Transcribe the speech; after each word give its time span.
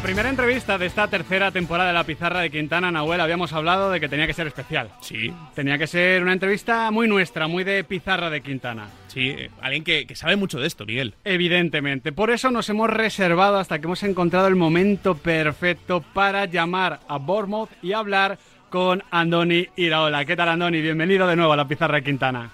La 0.00 0.04
primera 0.04 0.30
entrevista 0.30 0.78
de 0.78 0.86
esta 0.86 1.08
tercera 1.08 1.50
temporada 1.50 1.90
de 1.90 1.94
La 1.94 2.04
Pizarra 2.04 2.40
de 2.40 2.50
Quintana, 2.50 2.90
Nahuel, 2.90 3.20
habíamos 3.20 3.52
hablado 3.52 3.90
de 3.90 4.00
que 4.00 4.08
tenía 4.08 4.26
que 4.26 4.32
ser 4.32 4.46
especial. 4.46 4.88
Sí. 5.02 5.30
Tenía 5.54 5.76
que 5.76 5.86
ser 5.86 6.22
una 6.22 6.32
entrevista 6.32 6.90
muy 6.90 7.06
nuestra, 7.06 7.48
muy 7.48 7.64
de 7.64 7.84
Pizarra 7.84 8.30
de 8.30 8.40
Quintana. 8.40 8.88
Sí, 9.08 9.28
eh, 9.28 9.50
alguien 9.60 9.84
que, 9.84 10.06
que 10.06 10.16
sabe 10.16 10.36
mucho 10.36 10.58
de 10.58 10.66
esto, 10.66 10.86
Miguel. 10.86 11.14
Evidentemente. 11.22 12.12
Por 12.12 12.30
eso 12.30 12.50
nos 12.50 12.70
hemos 12.70 12.88
reservado 12.88 13.58
hasta 13.58 13.78
que 13.78 13.84
hemos 13.84 14.02
encontrado 14.02 14.48
el 14.48 14.56
momento 14.56 15.16
perfecto 15.16 16.02
para 16.14 16.46
llamar 16.46 17.00
a 17.06 17.18
Bournemouth 17.18 17.68
y 17.82 17.92
hablar 17.92 18.38
con 18.70 19.04
Andoni 19.10 19.68
Iraola. 19.76 20.24
¿Qué 20.24 20.34
tal, 20.34 20.48
Andoni? 20.48 20.80
Bienvenido 20.80 21.26
de 21.26 21.36
nuevo 21.36 21.52
a 21.52 21.56
La 21.56 21.68
Pizarra 21.68 21.96
de 21.96 22.04
Quintana. 22.04 22.50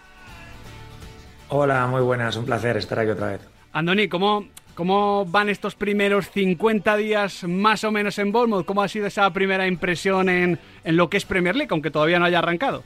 Hola, 1.50 1.86
muy 1.86 2.02
buenas. 2.02 2.34
Un 2.34 2.44
placer 2.44 2.76
estar 2.76 2.98
aquí 2.98 3.10
otra 3.10 3.28
vez. 3.28 3.40
Andoni, 3.72 4.08
¿cómo, 4.08 4.46
¿Cómo 4.76 5.24
van 5.24 5.48
estos 5.48 5.74
primeros 5.74 6.30
50 6.30 6.98
días 6.98 7.44
más 7.44 7.82
o 7.82 7.90
menos 7.90 8.18
en 8.18 8.30
Bournemouth? 8.30 8.66
¿Cómo 8.66 8.82
ha 8.82 8.88
sido 8.88 9.06
esa 9.06 9.32
primera 9.32 9.66
impresión 9.66 10.28
en, 10.28 10.58
en, 10.84 10.96
lo 10.98 11.08
que 11.08 11.16
es 11.16 11.24
Premier 11.24 11.56
League, 11.56 11.70
aunque 11.70 11.90
todavía 11.90 12.18
no 12.18 12.26
haya 12.26 12.40
arrancado? 12.40 12.84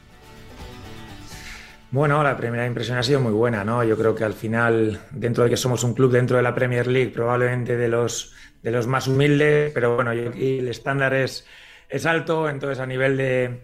Bueno, 1.90 2.22
la 2.22 2.36
primera 2.36 2.64
impresión 2.64 2.96
ha 2.96 3.02
sido 3.02 3.18
muy 3.18 3.32
buena, 3.32 3.64
¿no? 3.64 3.82
Yo 3.82 3.96
creo 3.98 4.14
que 4.14 4.22
al 4.22 4.34
final, 4.34 5.00
dentro 5.10 5.42
de 5.42 5.50
que 5.50 5.56
somos 5.56 5.82
un 5.82 5.92
club 5.92 6.12
dentro 6.12 6.36
de 6.36 6.44
la 6.44 6.54
Premier 6.54 6.86
League, 6.86 7.10
probablemente 7.10 7.76
de 7.76 7.88
los, 7.88 8.36
de 8.62 8.70
los 8.70 8.86
más 8.86 9.08
humildes, 9.08 9.72
pero 9.74 9.96
bueno, 9.96 10.12
el 10.12 10.68
estándar 10.68 11.12
es, 11.12 11.44
es 11.88 12.06
alto, 12.06 12.48
entonces 12.48 12.78
a 12.78 12.86
nivel 12.86 13.16
de, 13.16 13.62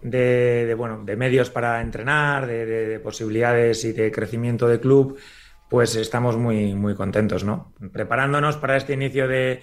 de, 0.00 0.74
bueno, 0.78 1.02
de 1.04 1.16
medios 1.16 1.50
para 1.50 1.80
entrenar, 1.80 2.46
de 2.46 3.00
posibilidades 3.02 3.84
y 3.84 3.92
de 3.92 4.12
crecimiento 4.12 4.68
de 4.68 4.78
club, 4.78 5.18
pues 5.68 5.96
estamos 5.96 6.36
muy, 6.36 6.74
muy 6.74 6.94
contentos, 6.94 7.44
¿no? 7.44 7.72
Preparándonos 7.92 8.56
para 8.56 8.76
este 8.76 8.94
inicio 8.94 9.28
de, 9.28 9.62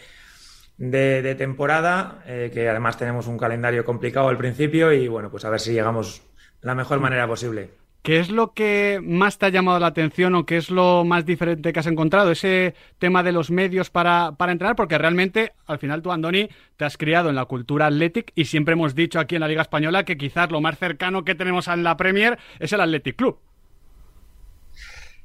de, 0.77 1.21
de 1.21 1.35
temporada, 1.35 2.23
eh, 2.25 2.49
que 2.53 2.67
además 2.67 2.97
tenemos 2.97 3.27
un 3.27 3.37
calendario 3.37 3.85
complicado 3.85 4.29
al 4.29 4.37
principio 4.37 4.91
y 4.91 5.07
bueno, 5.07 5.29
pues 5.29 5.45
a 5.45 5.49
ver 5.49 5.59
si 5.59 5.73
llegamos 5.73 6.23
la 6.61 6.75
mejor 6.75 6.99
manera 6.99 7.27
posible. 7.27 7.69
¿Qué 8.03 8.19
es 8.19 8.31
lo 8.31 8.53
que 8.53 8.99
más 9.03 9.37
te 9.37 9.45
ha 9.45 9.49
llamado 9.49 9.79
la 9.79 9.85
atención 9.85 10.33
o 10.33 10.47
qué 10.47 10.57
es 10.57 10.71
lo 10.71 11.03
más 11.05 11.23
diferente 11.23 11.71
que 11.71 11.79
has 11.79 11.85
encontrado? 11.85 12.31
Ese 12.31 12.73
tema 12.97 13.21
de 13.21 13.31
los 13.31 13.51
medios 13.51 13.91
para, 13.91 14.31
para 14.37 14.51
entrenar, 14.51 14.75
porque 14.75 14.97
realmente 14.97 15.53
al 15.67 15.77
final 15.77 16.01
tú, 16.01 16.11
Andoni, 16.11 16.49
te 16.77 16.85
has 16.85 16.97
criado 16.97 17.29
en 17.29 17.35
la 17.35 17.45
cultura 17.45 17.85
Athletic 17.85 18.31
y 18.33 18.45
siempre 18.45 18.73
hemos 18.73 18.95
dicho 18.95 19.19
aquí 19.19 19.35
en 19.35 19.41
la 19.41 19.47
Liga 19.47 19.61
Española 19.61 20.03
que 20.03 20.17
quizás 20.17 20.49
lo 20.49 20.61
más 20.61 20.79
cercano 20.79 21.23
que 21.23 21.35
tenemos 21.35 21.67
en 21.67 21.83
la 21.83 21.95
Premier 21.95 22.39
es 22.57 22.73
el 22.73 22.81
Athletic 22.81 23.17
Club. 23.17 23.37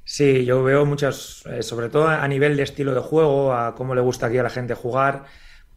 Sí, 0.08 0.44
yo 0.44 0.62
veo 0.62 0.86
muchas, 0.86 1.42
eh, 1.46 1.62
sobre 1.64 1.88
todo 1.88 2.06
a 2.06 2.26
nivel 2.28 2.56
de 2.56 2.62
estilo 2.62 2.94
de 2.94 3.00
juego, 3.00 3.52
a 3.52 3.74
cómo 3.74 3.92
le 3.94 4.00
gusta 4.00 4.26
aquí 4.26 4.38
a 4.38 4.44
la 4.44 4.50
gente 4.50 4.74
jugar, 4.74 5.24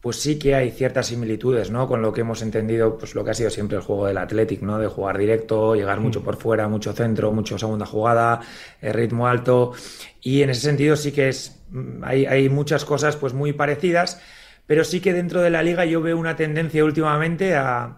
pues 0.01 0.17
sí 0.17 0.37
que 0.37 0.53
hay 0.53 0.69
ciertas 0.71 1.07
similitudes, 1.07 1.71
¿no? 1.71 1.87
Con 1.87 2.01
lo 2.03 2.13
que 2.13 2.21
hemos 2.21 2.43
entendido, 2.43 2.95
pues 2.97 3.15
lo 3.15 3.23
que 3.25 3.31
ha 3.31 3.33
sido 3.33 3.49
siempre 3.49 3.77
el 3.77 3.83
juego 3.83 4.05
del 4.05 4.19
Athletic, 4.19 4.61
¿no? 4.61 4.77
De 4.77 4.87
jugar 4.87 5.17
directo, 5.17 5.73
llegar 5.75 5.99
mucho 5.99 6.23
por 6.23 6.37
fuera, 6.37 6.67
mucho 6.67 6.93
centro, 6.93 7.31
mucho 7.31 7.57
segunda 7.57 7.87
jugada, 7.87 8.41
eh, 8.81 8.93
ritmo 8.93 9.27
alto. 9.27 9.73
Y 10.21 10.43
en 10.43 10.51
ese 10.51 10.61
sentido 10.61 10.95
sí 10.95 11.11
que 11.11 11.29
es, 11.29 11.59
hay, 12.03 12.25
hay 12.27 12.49
muchas 12.49 12.85
cosas 12.85 13.15
pues 13.15 13.33
muy 13.33 13.53
parecidas, 13.53 14.21
pero 14.67 14.83
sí 14.83 15.01
que 15.01 15.11
dentro 15.13 15.41
de 15.41 15.49
la 15.49 15.63
liga 15.63 15.85
yo 15.85 16.01
veo 16.01 16.17
una 16.17 16.35
tendencia 16.35 16.85
últimamente 16.85 17.55
a, 17.55 17.97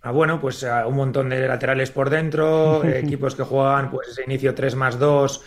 a 0.00 0.10
bueno, 0.12 0.40
pues 0.40 0.64
a 0.64 0.86
un 0.86 0.96
montón 0.96 1.28
de 1.30 1.46
laterales 1.48 1.90
por 1.90 2.08
dentro, 2.10 2.84
equipos 2.88 3.34
que 3.34 3.42
juegan 3.42 3.90
pues 3.90 4.08
ese 4.08 4.22
inicio 4.24 4.54
3 4.54 4.74
más 4.76 4.98
2, 4.98 5.44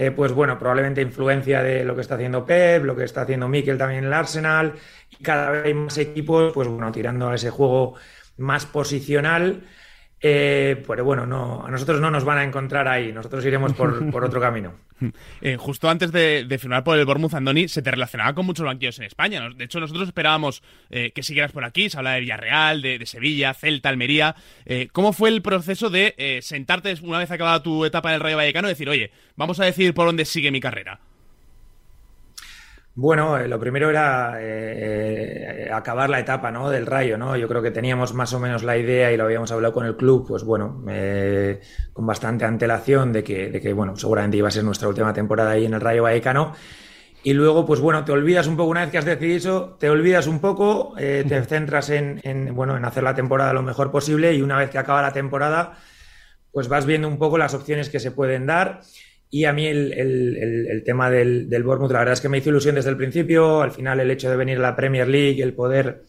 eh, 0.00 0.12
pues 0.12 0.30
bueno, 0.30 0.56
probablemente 0.60 1.02
influencia 1.02 1.60
de 1.60 1.82
lo 1.82 1.96
que 1.96 2.02
está 2.02 2.14
haciendo 2.14 2.46
Pep, 2.46 2.84
lo 2.84 2.94
que 2.94 3.02
está 3.02 3.22
haciendo 3.22 3.48
Mikel 3.48 3.76
también 3.76 3.98
en 3.98 4.04
el 4.04 4.12
Arsenal, 4.12 4.74
y 5.10 5.24
cada 5.24 5.50
vez 5.50 5.64
hay 5.64 5.74
más 5.74 5.98
equipos, 5.98 6.52
pues 6.54 6.68
bueno, 6.68 6.92
tirando 6.92 7.28
a 7.28 7.34
ese 7.34 7.50
juego 7.50 7.96
más 8.36 8.64
posicional. 8.64 9.64
Eh, 10.20 10.82
pero 10.86 11.04
bueno, 11.04 11.26
no, 11.26 11.64
a 11.64 11.70
nosotros 11.70 12.00
no 12.00 12.10
nos 12.10 12.24
van 12.24 12.38
a 12.38 12.44
encontrar 12.44 12.88
ahí, 12.88 13.12
nosotros 13.12 13.44
iremos 13.44 13.72
por, 13.74 14.10
por 14.10 14.24
otro 14.24 14.40
camino. 14.40 14.74
Eh, 15.40 15.56
justo 15.56 15.88
antes 15.88 16.10
de, 16.10 16.44
de, 16.44 16.58
firmar 16.58 16.82
por 16.82 16.98
el 16.98 17.04
Bournemouth, 17.04 17.34
Andoni, 17.34 17.68
se 17.68 17.82
te 17.82 17.90
relacionaba 17.90 18.34
con 18.34 18.46
muchos 18.46 18.66
banquillos 18.66 18.98
en 18.98 19.04
España. 19.04 19.48
De 19.54 19.64
hecho, 19.64 19.78
nosotros 19.78 20.08
esperábamos 20.08 20.62
eh, 20.90 21.12
que 21.14 21.22
siguieras 21.22 21.52
por 21.52 21.64
aquí, 21.64 21.88
se 21.88 21.98
habla 21.98 22.14
de 22.14 22.20
Villarreal, 22.20 22.82
de, 22.82 22.98
de 22.98 23.06
Sevilla, 23.06 23.54
Celta, 23.54 23.88
Almería. 23.88 24.34
Eh, 24.66 24.88
¿Cómo 24.92 25.12
fue 25.12 25.28
el 25.28 25.40
proceso 25.40 25.88
de 25.88 26.40
sentarte 26.42 26.94
una 27.02 27.18
vez 27.18 27.30
acabada 27.30 27.62
tu 27.62 27.84
etapa 27.84 28.08
en 28.08 28.16
el 28.16 28.20
Rayo 28.20 28.36
Vallecano 28.36 28.68
y 28.68 28.72
decir, 28.72 28.88
oye, 28.88 29.12
vamos 29.36 29.60
a 29.60 29.64
decidir 29.64 29.94
por 29.94 30.06
dónde 30.06 30.24
sigue 30.24 30.50
mi 30.50 30.60
carrera? 30.60 31.00
Bueno, 33.00 33.38
eh, 33.38 33.46
lo 33.46 33.60
primero 33.60 33.90
era 33.90 34.42
eh, 34.42 35.66
eh, 35.66 35.70
acabar 35.72 36.10
la 36.10 36.18
etapa 36.18 36.50
¿no? 36.50 36.68
del 36.68 36.84
Rayo, 36.84 37.16
¿no? 37.16 37.36
Yo 37.36 37.46
creo 37.46 37.62
que 37.62 37.70
teníamos 37.70 38.12
más 38.12 38.32
o 38.32 38.40
menos 38.40 38.64
la 38.64 38.76
idea 38.76 39.12
y 39.12 39.16
lo 39.16 39.22
habíamos 39.22 39.52
hablado 39.52 39.72
con 39.72 39.86
el 39.86 39.94
club, 39.96 40.26
pues 40.26 40.42
bueno, 40.42 40.82
eh, 40.88 41.60
con 41.92 42.04
bastante 42.06 42.44
antelación 42.44 43.12
de 43.12 43.22
que, 43.22 43.50
de 43.50 43.60
que, 43.60 43.72
bueno, 43.72 43.94
seguramente 43.96 44.36
iba 44.36 44.48
a 44.48 44.50
ser 44.50 44.64
nuestra 44.64 44.88
última 44.88 45.12
temporada 45.12 45.52
ahí 45.52 45.64
en 45.64 45.74
el 45.74 45.80
Rayo 45.80 46.02
Vallecano. 46.02 46.54
Y 47.22 47.34
luego, 47.34 47.64
pues 47.64 47.78
bueno, 47.78 48.04
te 48.04 48.10
olvidas 48.10 48.48
un 48.48 48.56
poco, 48.56 48.70
una 48.70 48.80
vez 48.80 48.90
que 48.90 48.98
has 48.98 49.04
decidido 49.04 49.36
eso, 49.36 49.76
te 49.78 49.88
olvidas 49.90 50.26
un 50.26 50.40
poco, 50.40 50.94
eh, 50.98 51.24
te 51.28 51.40
centras 51.44 51.90
en, 51.90 52.20
en, 52.24 52.52
bueno, 52.52 52.76
en 52.76 52.84
hacer 52.84 53.04
la 53.04 53.14
temporada 53.14 53.52
lo 53.52 53.62
mejor 53.62 53.92
posible 53.92 54.34
y 54.34 54.42
una 54.42 54.58
vez 54.58 54.70
que 54.70 54.78
acaba 54.78 55.02
la 55.02 55.12
temporada, 55.12 55.78
pues 56.50 56.66
vas 56.66 56.84
viendo 56.84 57.06
un 57.06 57.18
poco 57.18 57.38
las 57.38 57.54
opciones 57.54 57.90
que 57.90 58.00
se 58.00 58.10
pueden 58.10 58.46
dar. 58.46 58.80
Y 59.30 59.44
a 59.44 59.52
mí 59.52 59.66
el, 59.66 59.92
el, 59.92 60.66
el, 60.70 60.84
tema 60.84 61.10
del, 61.10 61.50
del 61.50 61.62
Bournemouth, 61.62 61.92
la 61.92 61.98
verdad 61.98 62.14
es 62.14 62.20
que 62.20 62.30
me 62.30 62.38
hizo 62.38 62.48
ilusión 62.48 62.76
desde 62.76 62.90
el 62.90 62.96
principio. 62.96 63.60
Al 63.60 63.72
final, 63.72 64.00
el 64.00 64.10
hecho 64.10 64.30
de 64.30 64.36
venir 64.36 64.58
a 64.58 64.62
la 64.62 64.76
Premier 64.76 65.06
League, 65.06 65.42
el 65.42 65.52
poder 65.52 66.02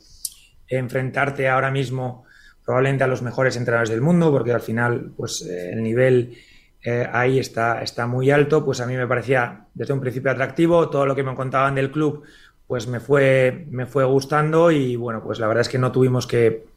enfrentarte 0.67 1.49
ahora 1.49 1.71
mismo 1.71 2.23
probablemente 2.63 3.03
a 3.03 3.07
los 3.07 3.21
mejores 3.21 3.57
entrenadores 3.57 3.89
del 3.89 4.01
mundo, 4.01 4.31
porque 4.31 4.53
al 4.53 4.61
final, 4.61 5.11
pues 5.17 5.41
eh, 5.41 5.71
el 5.73 5.83
nivel 5.83 6.37
eh, 6.83 7.05
ahí 7.11 7.39
está, 7.39 7.81
está 7.81 8.07
muy 8.07 8.31
alto, 8.31 8.63
pues 8.63 8.79
a 8.79 8.85
mí 8.85 8.95
me 8.95 9.07
parecía 9.07 9.65
desde 9.73 9.93
un 9.93 9.99
principio 9.99 10.31
atractivo. 10.31 10.89
Todo 10.89 11.05
lo 11.05 11.15
que 11.15 11.23
me 11.23 11.35
contaban 11.35 11.75
del 11.75 11.91
club, 11.91 12.23
pues 12.67 12.87
me 12.87 12.99
fue, 12.99 13.65
me 13.69 13.85
fue 13.85 14.05
gustando 14.05 14.71
y 14.71 14.95
bueno, 14.95 15.21
pues 15.23 15.39
la 15.39 15.47
verdad 15.47 15.61
es 15.61 15.69
que 15.69 15.79
no 15.79 15.91
tuvimos 15.91 16.25
que, 16.25 16.67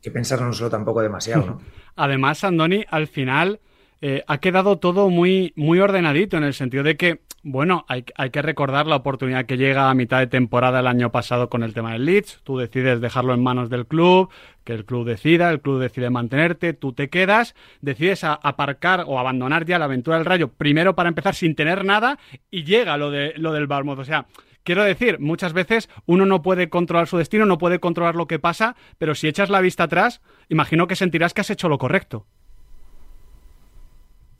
que 0.00 0.10
pensárnoslo 0.10 0.70
tampoco 0.70 1.02
demasiado. 1.02 1.44
¿no? 1.44 1.60
Además, 1.96 2.44
Andoni, 2.44 2.84
al 2.88 3.08
final 3.08 3.60
eh, 4.06 4.22
ha 4.26 4.36
quedado 4.36 4.76
todo 4.76 5.08
muy, 5.08 5.54
muy 5.56 5.80
ordenadito 5.80 6.36
en 6.36 6.44
el 6.44 6.52
sentido 6.52 6.82
de 6.82 6.98
que, 6.98 7.22
bueno, 7.42 7.86
hay, 7.88 8.04
hay, 8.16 8.28
que 8.28 8.42
recordar 8.42 8.86
la 8.86 8.96
oportunidad 8.96 9.46
que 9.46 9.56
llega 9.56 9.88
a 9.88 9.94
mitad 9.94 10.18
de 10.18 10.26
temporada 10.26 10.80
el 10.80 10.86
año 10.88 11.10
pasado 11.10 11.48
con 11.48 11.62
el 11.62 11.72
tema 11.72 11.94
del 11.94 12.04
Leeds. 12.04 12.42
Tú 12.44 12.58
decides 12.58 13.00
dejarlo 13.00 13.32
en 13.32 13.42
manos 13.42 13.70
del 13.70 13.86
club, 13.86 14.28
que 14.62 14.74
el 14.74 14.84
club 14.84 15.06
decida, 15.06 15.50
el 15.50 15.62
club 15.62 15.80
decide 15.80 16.10
mantenerte, 16.10 16.74
tú 16.74 16.92
te 16.92 17.08
quedas, 17.08 17.54
decides 17.80 18.24
a, 18.24 18.34
aparcar 18.34 19.04
o 19.06 19.18
abandonar 19.18 19.64
ya 19.64 19.78
la 19.78 19.86
aventura 19.86 20.18
del 20.18 20.26
Rayo, 20.26 20.48
primero 20.48 20.94
para 20.94 21.08
empezar 21.08 21.34
sin 21.34 21.54
tener 21.54 21.82
nada, 21.86 22.18
y 22.50 22.64
llega 22.64 22.98
lo, 22.98 23.10
de, 23.10 23.32
lo 23.38 23.54
del 23.54 23.66
Barmouth. 23.66 24.00
O 24.00 24.04
sea, 24.04 24.26
Quiero 24.64 24.82
decir, 24.82 25.18
muchas 25.18 25.52
veces 25.52 25.90
uno 26.06 26.24
no 26.24 26.40
puede 26.40 26.70
controlar 26.70 27.06
su 27.06 27.18
destino, 27.18 27.44
no 27.44 27.58
puede 27.58 27.80
controlar 27.80 28.16
lo 28.16 28.26
que 28.26 28.38
pasa, 28.38 28.76
pero 28.96 29.14
si 29.14 29.28
echas 29.28 29.50
la 29.50 29.60
vista 29.60 29.84
atrás, 29.84 30.22
imagino 30.48 30.86
que 30.86 30.96
sentirás 30.96 31.34
que 31.34 31.42
has 31.42 31.50
hecho 31.50 31.68
lo 31.68 31.76
correcto. 31.76 32.26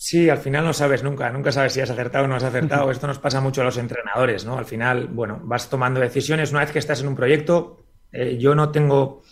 Sí, 0.04 0.28
al 0.28 0.36
final 0.36 0.66
no 0.66 0.74
sabes 0.74 1.02
nunca, 1.02 1.30
nunca 1.30 1.50
sabes 1.50 1.72
si 1.72 1.80
has 1.80 1.88
acertado 1.88 2.26
o 2.26 2.28
no 2.28 2.36
has 2.36 2.44
acertado. 2.44 2.90
Esto 2.90 3.06
nos 3.06 3.18
pasa 3.18 3.40
mucho 3.40 3.62
a 3.62 3.64
los 3.64 3.78
entrenadores, 3.78 4.44
¿no? 4.44 4.58
Al 4.58 4.66
final, 4.66 5.06
bueno, 5.06 5.40
vas 5.44 5.70
tomando 5.70 5.98
decisiones. 5.98 6.50
Una 6.50 6.60
vez 6.60 6.72
que 6.72 6.78
estás 6.78 7.00
en 7.00 7.08
un 7.08 7.16
proyecto, 7.16 7.86
eh, 8.12 8.36
yo 8.38 8.54
no 8.54 8.70
tengo. 8.70 9.22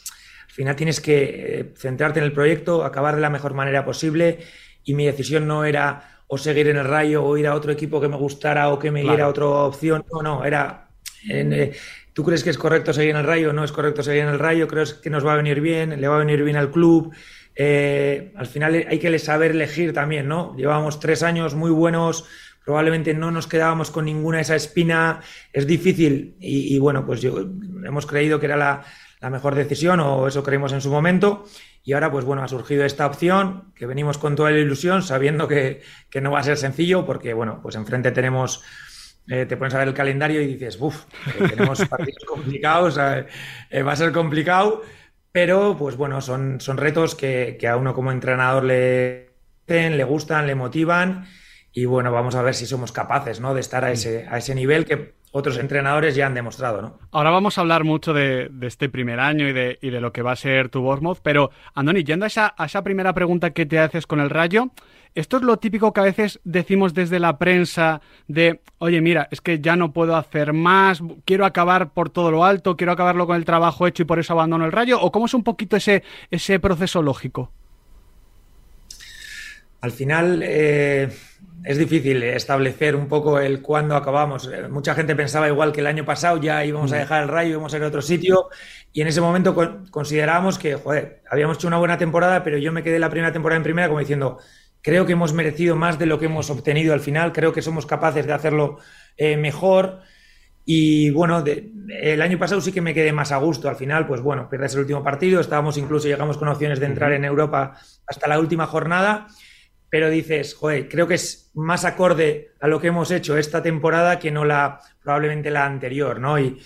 Al 0.46 0.50
final 0.50 0.74
tienes 0.74 1.02
que 1.02 1.24
eh, 1.60 1.74
centrarte 1.76 2.20
en 2.20 2.24
el 2.24 2.32
proyecto, 2.32 2.86
acabar 2.86 3.16
de 3.16 3.20
la 3.20 3.28
mejor 3.28 3.52
manera 3.52 3.84
posible. 3.84 4.38
Y 4.82 4.94
mi 4.94 5.04
decisión 5.04 5.46
no 5.46 5.66
era 5.66 6.22
o 6.26 6.38
seguir 6.38 6.66
en 6.68 6.78
el 6.78 6.86
rayo 6.86 7.22
o 7.22 7.36
ir 7.36 7.48
a 7.48 7.54
otro 7.54 7.70
equipo 7.70 8.00
que 8.00 8.08
me 8.08 8.16
gustara 8.16 8.70
o 8.70 8.78
que 8.78 8.90
me 8.90 9.02
claro. 9.02 9.16
diera 9.16 9.28
otra 9.28 9.44
opción. 9.44 10.06
No, 10.10 10.22
no, 10.22 10.42
era. 10.42 10.88
En, 11.28 11.52
eh, 11.52 11.72
¿Tú 12.14 12.24
crees 12.24 12.42
que 12.42 12.48
es 12.48 12.56
correcto 12.56 12.94
seguir 12.94 13.10
en 13.10 13.16
el 13.18 13.26
rayo? 13.26 13.52
No 13.52 13.62
es 13.62 13.72
correcto 13.72 14.02
seguir 14.02 14.22
en 14.22 14.28
el 14.28 14.38
rayo. 14.38 14.68
Crees 14.68 14.94
que 14.94 15.10
nos 15.10 15.26
va 15.26 15.34
a 15.34 15.36
venir 15.36 15.60
bien, 15.60 16.00
le 16.00 16.08
va 16.08 16.16
a 16.16 16.20
venir 16.20 16.42
bien 16.42 16.56
al 16.56 16.70
club. 16.70 17.14
Eh, 17.54 18.32
al 18.36 18.46
final 18.46 18.86
hay 18.88 18.98
que 18.98 19.18
saber 19.18 19.50
elegir 19.50 19.92
también, 19.92 20.28
¿no? 20.28 20.54
Llevábamos 20.56 21.00
tres 21.00 21.22
años 21.22 21.54
muy 21.54 21.70
buenos, 21.70 22.24
probablemente 22.64 23.14
no 23.14 23.30
nos 23.30 23.46
quedábamos 23.46 23.90
con 23.90 24.04
ninguna 24.04 24.40
esa 24.40 24.56
espina, 24.56 25.20
es 25.52 25.66
difícil 25.66 26.36
y, 26.40 26.78
bueno, 26.78 27.04
pues 27.04 27.20
yo, 27.20 27.38
hemos 27.84 28.06
creído 28.06 28.40
que 28.40 28.46
era 28.46 28.56
la, 28.56 29.30
mejor 29.30 29.54
decisión 29.54 30.00
o 30.00 30.26
eso 30.26 30.42
creímos 30.42 30.72
en 30.72 30.80
su 30.80 30.90
momento. 30.90 31.44
Y 31.84 31.94
ahora 31.94 32.12
pues 32.12 32.24
bueno, 32.24 32.44
ha 32.44 32.48
surgido 32.48 32.84
esta 32.84 33.06
opción 33.06 33.72
que 33.74 33.86
venimos 33.86 34.16
con 34.16 34.36
toda 34.36 34.52
la 34.52 34.58
ilusión 34.58 35.02
sabiendo 35.02 35.48
que, 35.48 35.82
que 36.10 36.20
no 36.20 36.30
va 36.30 36.38
a 36.38 36.44
ser 36.44 36.56
sencillo 36.56 37.04
porque 37.04 37.34
bueno, 37.34 37.60
pues 37.62 37.74
enfrente 37.76 38.12
tenemos... 38.12 38.62
Eh, 39.28 39.46
te 39.46 39.56
pones 39.56 39.72
a 39.74 39.78
ver 39.78 39.86
el 39.86 39.94
calendario 39.94 40.42
y 40.42 40.48
dices, 40.48 40.76
uff, 40.80 41.04
tenemos 41.38 41.86
partidos 41.86 42.24
complicados, 42.26 42.98
eh, 43.70 43.82
va 43.84 43.92
a 43.92 43.96
ser 43.96 44.10
complicado, 44.10 44.82
pero, 45.32 45.76
pues 45.78 45.96
bueno, 45.96 46.20
son, 46.20 46.60
son 46.60 46.76
retos 46.76 47.14
que, 47.14 47.56
que, 47.58 47.66
a 47.66 47.76
uno 47.76 47.94
como 47.94 48.12
entrenador 48.12 48.64
le, 48.64 49.30
le 49.66 50.04
gustan, 50.04 50.46
le 50.46 50.54
motivan 50.54 51.26
y 51.72 51.86
bueno, 51.86 52.12
vamos 52.12 52.34
a 52.34 52.42
ver 52.42 52.54
si 52.54 52.66
somos 52.66 52.92
capaces 52.92 53.40
¿no? 53.40 53.54
de 53.54 53.60
estar 53.60 53.84
a 53.84 53.92
ese, 53.92 54.26
a 54.28 54.36
ese 54.36 54.54
nivel 54.54 54.84
que 54.84 55.14
otros 55.32 55.56
entrenadores 55.56 56.14
ya 56.14 56.26
han 56.26 56.34
demostrado, 56.34 56.82
¿no? 56.82 56.98
Ahora 57.10 57.30
vamos 57.30 57.56
a 57.56 57.62
hablar 57.62 57.84
mucho 57.84 58.12
de, 58.12 58.50
este 58.60 58.90
primer 58.90 59.18
año 59.18 59.48
y 59.48 59.54
de, 59.54 59.78
y 59.80 59.88
de, 59.88 60.00
lo 60.00 60.12
que 60.12 60.20
va 60.20 60.32
a 60.32 60.36
ser 60.36 60.68
tu 60.68 60.82
Bournemouth, 60.82 61.20
pero 61.22 61.50
Andoni, 61.74 62.04
yendo 62.04 62.26
a 62.26 62.28
esa, 62.28 62.54
a 62.56 62.66
esa 62.66 62.82
primera 62.82 63.14
pregunta 63.14 63.50
que 63.50 63.64
te 63.64 63.78
haces 63.78 64.06
con 64.06 64.20
el 64.20 64.28
Rayo, 64.28 64.70
esto 65.14 65.36
es 65.36 65.42
lo 65.42 65.58
típico 65.58 65.92
que 65.92 66.00
a 66.00 66.04
veces 66.04 66.40
decimos 66.44 66.94
desde 66.94 67.18
la 67.20 67.38
prensa 67.38 68.00
de, 68.28 68.60
oye, 68.78 69.00
mira, 69.00 69.28
es 69.30 69.40
que 69.40 69.60
ya 69.60 69.76
no 69.76 69.92
puedo 69.92 70.16
hacer 70.16 70.52
más, 70.52 71.02
quiero 71.24 71.44
acabar 71.44 71.92
por 71.92 72.10
todo 72.10 72.30
lo 72.30 72.44
alto, 72.44 72.76
quiero 72.76 72.92
acabarlo 72.92 73.26
con 73.26 73.36
el 73.36 73.44
trabajo 73.44 73.86
hecho 73.86 74.02
y 74.02 74.06
por 74.06 74.18
eso 74.18 74.32
abandono 74.32 74.64
el 74.64 74.72
Rayo, 74.72 75.00
o 75.00 75.12
cómo 75.12 75.26
es 75.26 75.34
un 75.34 75.44
poquito 75.44 75.76
ese, 75.76 76.02
ese 76.30 76.58
proceso 76.60 77.02
lógico? 77.02 77.50
Al 79.80 79.90
final... 79.92 80.40
Eh 80.42 81.10
es 81.64 81.78
difícil 81.78 82.22
establecer 82.24 82.96
un 82.96 83.06
poco 83.08 83.38
el 83.38 83.62
cuándo 83.62 83.94
acabamos. 83.94 84.48
Eh, 84.52 84.68
mucha 84.68 84.94
gente 84.94 85.14
pensaba 85.14 85.48
igual 85.48 85.72
que 85.72 85.80
el 85.80 85.86
año 85.86 86.04
pasado 86.04 86.40
ya 86.40 86.64
íbamos 86.64 86.92
a 86.92 86.96
mm. 86.96 86.98
dejar 86.98 87.22
el 87.22 87.28
rayo, 87.28 87.50
íbamos 87.50 87.72
a 87.72 87.76
ir 87.76 87.84
a 87.84 87.86
otro 87.86 88.02
sitio 88.02 88.48
y 88.92 89.00
en 89.00 89.08
ese 89.08 89.20
momento 89.20 89.54
considerábamos 89.90 90.58
que, 90.58 90.74
joder, 90.74 91.22
habíamos 91.30 91.58
hecho 91.58 91.68
una 91.68 91.78
buena 91.78 91.98
temporada, 91.98 92.42
pero 92.42 92.58
yo 92.58 92.72
me 92.72 92.82
quedé 92.82 92.98
la 92.98 93.10
primera 93.10 93.32
temporada 93.32 93.58
en 93.58 93.62
primera 93.62 93.88
como 93.88 94.00
diciendo, 94.00 94.38
creo 94.82 95.06
que 95.06 95.12
hemos 95.12 95.32
merecido 95.32 95.76
más 95.76 95.98
de 95.98 96.06
lo 96.06 96.18
que 96.18 96.26
hemos 96.26 96.50
obtenido 96.50 96.92
al 96.92 97.00
final, 97.00 97.32
creo 97.32 97.52
que 97.52 97.62
somos 97.62 97.86
capaces 97.86 98.26
de 98.26 98.32
hacerlo 98.32 98.78
eh, 99.16 99.36
mejor. 99.36 100.00
Y 100.64 101.10
bueno, 101.10 101.42
el 101.88 102.22
año 102.22 102.38
pasado 102.38 102.60
sí 102.60 102.70
que 102.70 102.80
me 102.80 102.94
quedé 102.94 103.12
más 103.12 103.32
a 103.32 103.38
gusto. 103.38 103.68
Al 103.68 103.76
final, 103.76 104.06
pues 104.06 104.20
bueno, 104.20 104.48
pierdes 104.48 104.74
el 104.74 104.80
último 104.80 105.02
partido, 105.02 105.40
estábamos 105.40 105.76
incluso, 105.76 106.06
llegamos 106.06 106.38
con 106.38 106.48
opciones 106.48 106.78
de 106.78 106.86
entrar 106.86 107.12
en 107.12 107.24
Europa 107.24 107.76
hasta 108.06 108.28
la 108.28 108.38
última 108.38 108.66
jornada 108.66 109.26
pero 109.92 110.08
dices, 110.08 110.54
joder, 110.54 110.88
creo 110.88 111.06
que 111.06 111.16
es 111.16 111.50
más 111.52 111.84
acorde 111.84 112.54
a 112.62 112.66
lo 112.66 112.80
que 112.80 112.86
hemos 112.86 113.10
hecho 113.10 113.36
esta 113.36 113.62
temporada 113.62 114.18
que 114.18 114.30
no 114.30 114.42
la 114.42 114.80
probablemente 115.02 115.50
la 115.50 115.66
anterior, 115.66 116.18
¿no? 116.18 116.38
Y 116.38 116.58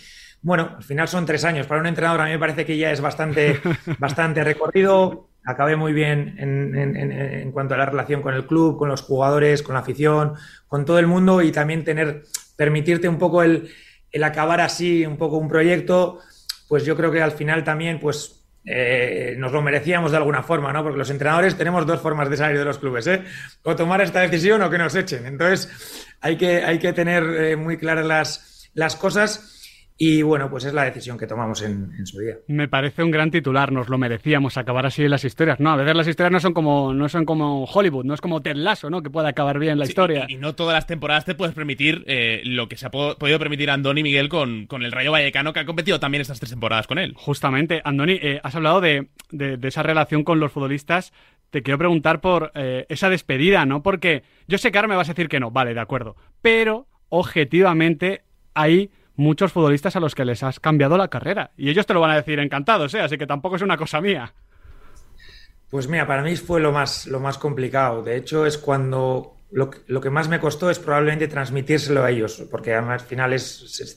bueno, 0.42 0.76
al 0.76 0.84
final 0.84 1.08
son 1.08 1.26
tres 1.26 1.44
años. 1.44 1.66
Para 1.66 1.80
un 1.80 1.88
entrenador 1.88 2.20
a 2.20 2.26
mí 2.26 2.30
me 2.30 2.38
parece 2.38 2.64
que 2.64 2.78
ya 2.78 2.92
es 2.92 3.00
bastante, 3.00 3.60
bastante 3.98 4.44
recorrido. 4.44 5.28
Acabé 5.46 5.76
muy 5.76 5.92
bien 5.92 6.34
en, 6.38 7.52
cuanto 7.52 7.74
a 7.74 7.78
la 7.78 7.86
relación 7.86 8.20
con 8.20 8.34
el 8.34 8.46
club, 8.46 8.76
con 8.76 8.88
los 8.88 9.02
jugadores, 9.02 9.62
con 9.62 9.74
la 9.74 9.80
afición, 9.80 10.34
con 10.66 10.84
todo 10.84 10.98
el 10.98 11.06
mundo 11.06 11.40
y 11.40 11.52
también 11.52 11.84
tener, 11.84 12.24
permitirte 12.56 13.08
un 13.08 13.16
poco 13.16 13.44
el, 13.44 13.70
acabar 14.22 14.60
así, 14.60 15.06
un 15.06 15.16
poco 15.16 15.36
un 15.36 15.48
proyecto, 15.48 16.18
pues 16.68 16.84
yo 16.84 16.96
creo 16.96 17.12
que 17.12 17.22
al 17.22 17.30
final 17.30 17.62
también, 17.62 18.00
pues 18.00 18.44
eh, 18.64 19.36
nos 19.38 19.52
lo 19.52 19.62
merecíamos 19.62 20.10
de 20.10 20.16
alguna 20.16 20.42
forma, 20.42 20.72
¿no? 20.72 20.82
Porque 20.82 20.98
los 20.98 21.10
entrenadores 21.10 21.56
tenemos 21.56 21.86
dos 21.86 22.00
formas 22.00 22.28
de 22.28 22.36
salir 22.36 22.58
de 22.58 22.64
los 22.64 22.78
clubes, 22.78 23.06
¿eh? 23.06 23.22
O 23.62 23.76
tomar 23.76 24.00
esta 24.00 24.20
decisión 24.22 24.62
o 24.62 24.68
que 24.70 24.78
nos 24.78 24.96
echen. 24.96 25.26
Entonces, 25.26 25.70
hay 26.20 26.36
que, 26.36 26.64
hay 26.64 26.80
que 26.80 26.92
tener 26.92 27.22
eh, 27.22 27.56
muy 27.56 27.76
claras 27.76 28.68
las 28.74 28.96
cosas 28.96 29.55
y 29.98 30.20
bueno, 30.20 30.50
pues 30.50 30.64
es 30.64 30.74
la 30.74 30.84
decisión 30.84 31.16
que 31.16 31.26
tomamos 31.26 31.62
en, 31.62 32.06
su 32.06 32.20
día. 32.20 32.36
Me 32.48 32.68
parece 32.68 33.02
un 33.02 33.10
gran 33.10 33.30
titular, 33.30 33.72
nos 33.72 33.88
lo 33.88 33.96
merecíamos 33.96 34.58
acabar 34.58 34.84
así 34.84 35.02
en 35.02 35.10
las 35.10 35.24
historias. 35.24 35.58
No, 35.58 35.70
a 35.70 35.76
veces 35.76 35.96
las 35.96 36.06
historias 36.06 36.32
no 36.32 36.40
son 36.40 36.52
como, 36.52 36.92
no 36.92 37.08
son 37.08 37.24
como 37.24 37.64
Hollywood, 37.64 38.04
no 38.04 38.12
es 38.12 38.20
como 38.20 38.42
Ted 38.42 38.56
Lasso, 38.56 38.90
¿no? 38.90 39.02
Que 39.02 39.08
puede 39.08 39.28
acabar 39.28 39.58
bien 39.58 39.78
la 39.78 39.86
historia. 39.86 40.26
Y, 40.28 40.36
no 40.36 40.54
todas 40.54 40.74
las 40.74 40.86
temporadas 40.86 41.24
te 41.24 41.34
puedes 41.34 41.54
permitir 41.54 42.04
eh, 42.06 42.42
lo 42.44 42.68
que 42.68 42.76
se 42.76 42.86
ha 42.86 42.90
podido 42.90 43.38
permitir 43.38 43.70
Andoni 43.70 44.02
Miguel 44.02 44.28
con, 44.28 44.66
con, 44.66 44.82
el 44.82 44.92
Rayo 44.92 45.12
Vallecano, 45.12 45.54
que 45.54 45.60
ha 45.60 45.66
competido 45.66 45.98
también 45.98 46.20
estas 46.20 46.40
tres 46.40 46.50
temporadas 46.50 46.86
con 46.86 46.98
él. 46.98 47.14
Justamente, 47.16 47.80
Andoni, 47.82 48.18
eh, 48.20 48.40
has 48.42 48.54
hablado 48.54 48.82
de, 48.82 49.08
de, 49.30 49.58
esa 49.66 49.82
relación 49.82 50.24
con 50.24 50.40
los 50.40 50.52
futbolistas 50.52 51.12
te 51.50 51.62
quiero 51.62 51.78
preguntar 51.78 52.20
por 52.20 52.50
eh, 52.54 52.84
esa 52.88 53.08
despedida, 53.08 53.64
¿no? 53.64 53.82
Porque 53.82 54.24
yo 54.48 54.58
sé 54.58 54.70
que 54.70 54.78
ahora 54.78 54.88
me 54.88 54.96
vas 54.96 55.08
a 55.08 55.12
decir 55.12 55.28
que 55.28 55.40
no, 55.40 55.50
vale, 55.52 55.72
de 55.72 55.80
acuerdo. 55.80 56.16
Pero, 56.42 56.86
objetivamente, 57.08 58.24
hay 58.52 58.90
muchos 59.16 59.52
futbolistas 59.52 59.96
a 59.96 60.00
los 60.00 60.14
que 60.14 60.24
les 60.24 60.42
has 60.42 60.60
cambiado 60.60 60.96
la 60.96 61.08
carrera. 61.08 61.50
Y 61.56 61.70
ellos 61.70 61.86
te 61.86 61.94
lo 61.94 62.00
van 62.00 62.12
a 62.12 62.16
decir 62.16 62.38
encantados, 62.38 62.94
¿eh? 62.94 63.00
Así 63.00 63.18
que 63.18 63.26
tampoco 63.26 63.56
es 63.56 63.62
una 63.62 63.76
cosa 63.76 64.00
mía. 64.00 64.32
Pues 65.70 65.88
mira, 65.88 66.06
para 66.06 66.22
mí 66.22 66.36
fue 66.36 66.60
lo 66.60 66.72
más, 66.72 67.06
lo 67.06 67.20
más 67.20 67.38
complicado. 67.38 68.02
De 68.02 68.16
hecho, 68.16 68.46
es 68.46 68.56
cuando 68.56 69.36
lo, 69.50 69.70
que 69.70 70.10
más 70.10 70.28
me 70.28 70.38
costó 70.38 70.70
es 70.70 70.78
probablemente 70.78 71.28
transmitírselo 71.28 72.04
a 72.04 72.10
ellos, 72.10 72.44
porque 72.50 72.74
al 72.74 73.00
final 73.00 73.34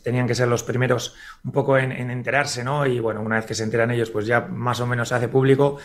tenían 0.04 0.27
que 0.27 0.36
ser 0.36 0.48
los 0.48 0.63
primeros 0.63 1.16
un 1.44 1.51
poco 1.51 1.77
en, 1.77 1.92
en, 1.92 2.12
enterarse, 2.12 2.63
¿no? 2.63 2.86
Y 2.86 3.00
bueno, 3.00 3.21
una 3.21 3.36
vez 3.36 3.45
que 3.45 3.54
se 3.54 3.63
enteran 3.63 3.92
ellos, 3.92 4.10
pues 4.10 4.25
ya 4.25 4.42
más 4.42 4.80
o 4.80 4.88
menos 4.88 5.10
se 5.10 5.16
hace 5.16 5.27
público. 5.27 5.77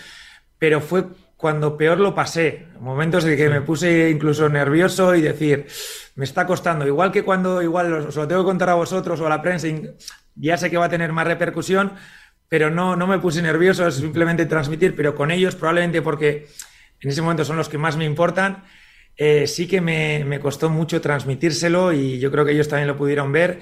Pero 0.59 0.81
fue 0.81 1.05
cuando 1.45 1.77
peor 1.77 2.01
lo 2.01 2.15
pasé, 2.15 2.69
momentos 2.81 3.23
en 3.27 3.37
que 3.37 3.51
me 3.51 3.61
puse 3.61 4.09
incluso 4.09 4.49
nervioso 4.49 5.15
y 5.15 5.21
decir, 5.21 5.67
me 6.15 6.25
está 6.25 6.47
costando, 6.47 6.87
igual 6.87 7.13
que 7.13 7.23
cuando 7.23 7.61
igual 7.61 7.93
os 7.93 8.17
lo 8.17 8.27
tengo 8.27 8.41
que 8.41 8.47
contar 8.47 8.71
a 8.71 8.75
vosotros 8.77 9.21
o 9.21 9.27
a 9.27 9.29
la 9.29 9.43
prensa, 9.43 9.69
ya 10.37 10.57
sé 10.57 10.71
que 10.71 10.79
va 10.79 10.87
a 10.87 10.89
tener 10.89 11.13
más 11.13 11.27
repercusión, 11.27 11.93
pero 12.49 12.71
no, 12.71 12.97
no 12.97 13.07
me 13.07 13.19
puse 13.19 13.43
nervioso, 13.43 13.87
es 13.87 13.97
simplemente 13.97 14.47
transmitir, 14.47 14.97
pero 14.97 15.15
con 15.15 15.31
ellos 15.31 15.55
probablemente 15.55 16.01
porque 16.01 16.47
en 17.03 17.11
ese 17.11 17.21
momento 17.21 17.45
son 17.45 17.59
los 17.59 17.69
que 17.69 17.77
más 17.77 17.99
me 17.99 18.07
importan, 18.07 18.65
eh, 19.15 19.47
sí 19.47 19.69
que 19.69 19.83
me, 19.83 20.25
me 20.25 20.41
costó 20.41 20.71
mucho 20.71 21.03
transmitírselo 21.03 21.93
y 21.93 22.19
yo 22.21 22.31
creo 22.31 22.47
que 22.47 22.53
ellos 22.53 22.69
también 22.69 22.89
lo 22.89 22.97
pudieron 22.97 23.33
ver. 23.33 23.61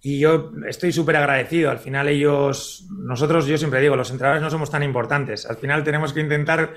Y 0.00 0.18
yo 0.18 0.50
estoy 0.66 0.92
súper 0.92 1.14
agradecido. 1.14 1.70
Al 1.70 1.78
final 1.78 2.08
ellos, 2.08 2.88
nosotros, 2.90 3.46
yo 3.46 3.56
siempre 3.56 3.80
digo, 3.80 3.94
los 3.94 4.10
entrenadores 4.10 4.42
no 4.42 4.50
somos 4.50 4.68
tan 4.68 4.82
importantes. 4.82 5.46
Al 5.46 5.58
final 5.58 5.84
tenemos 5.84 6.12
que 6.12 6.18
intentar 6.18 6.74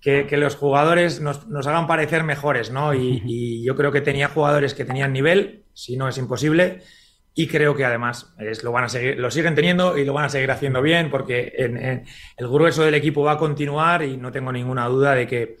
que, 0.00 0.26
los 0.36 0.56
jugadores 0.56 1.20
nos, 1.20 1.66
hagan 1.66 1.86
parecer 1.86 2.24
mejores, 2.24 2.70
¿no? 2.70 2.94
Y, 2.94 3.64
yo 3.64 3.76
creo 3.76 3.92
que 3.92 4.00
tenía 4.00 4.28
jugadores 4.28 4.74
que 4.74 4.84
tenían 4.84 5.12
nivel, 5.12 5.64
si 5.72 5.96
no 5.96 6.08
es 6.08 6.18
imposible, 6.18 6.82
y 7.34 7.46
creo 7.46 7.76
que 7.76 7.84
además 7.84 8.34
es, 8.38 8.64
lo 8.64 8.72
van 8.72 8.84
a 8.84 8.88
seguir, 8.88 9.18
lo 9.18 9.30
siguen 9.30 9.54
teniendo 9.54 9.96
y 9.96 10.04
lo 10.04 10.12
van 10.12 10.24
a 10.24 10.28
seguir 10.28 10.50
haciendo 10.50 10.82
bien, 10.82 11.10
porque 11.10 11.52
el 11.56 12.48
grueso 12.48 12.82
del 12.82 12.94
equipo 12.94 13.22
va 13.22 13.32
a 13.32 13.38
continuar 13.38 14.02
y 14.02 14.16
no 14.16 14.32
tengo 14.32 14.52
ninguna 14.52 14.86
duda 14.88 15.14
de 15.14 15.26
que 15.26 15.56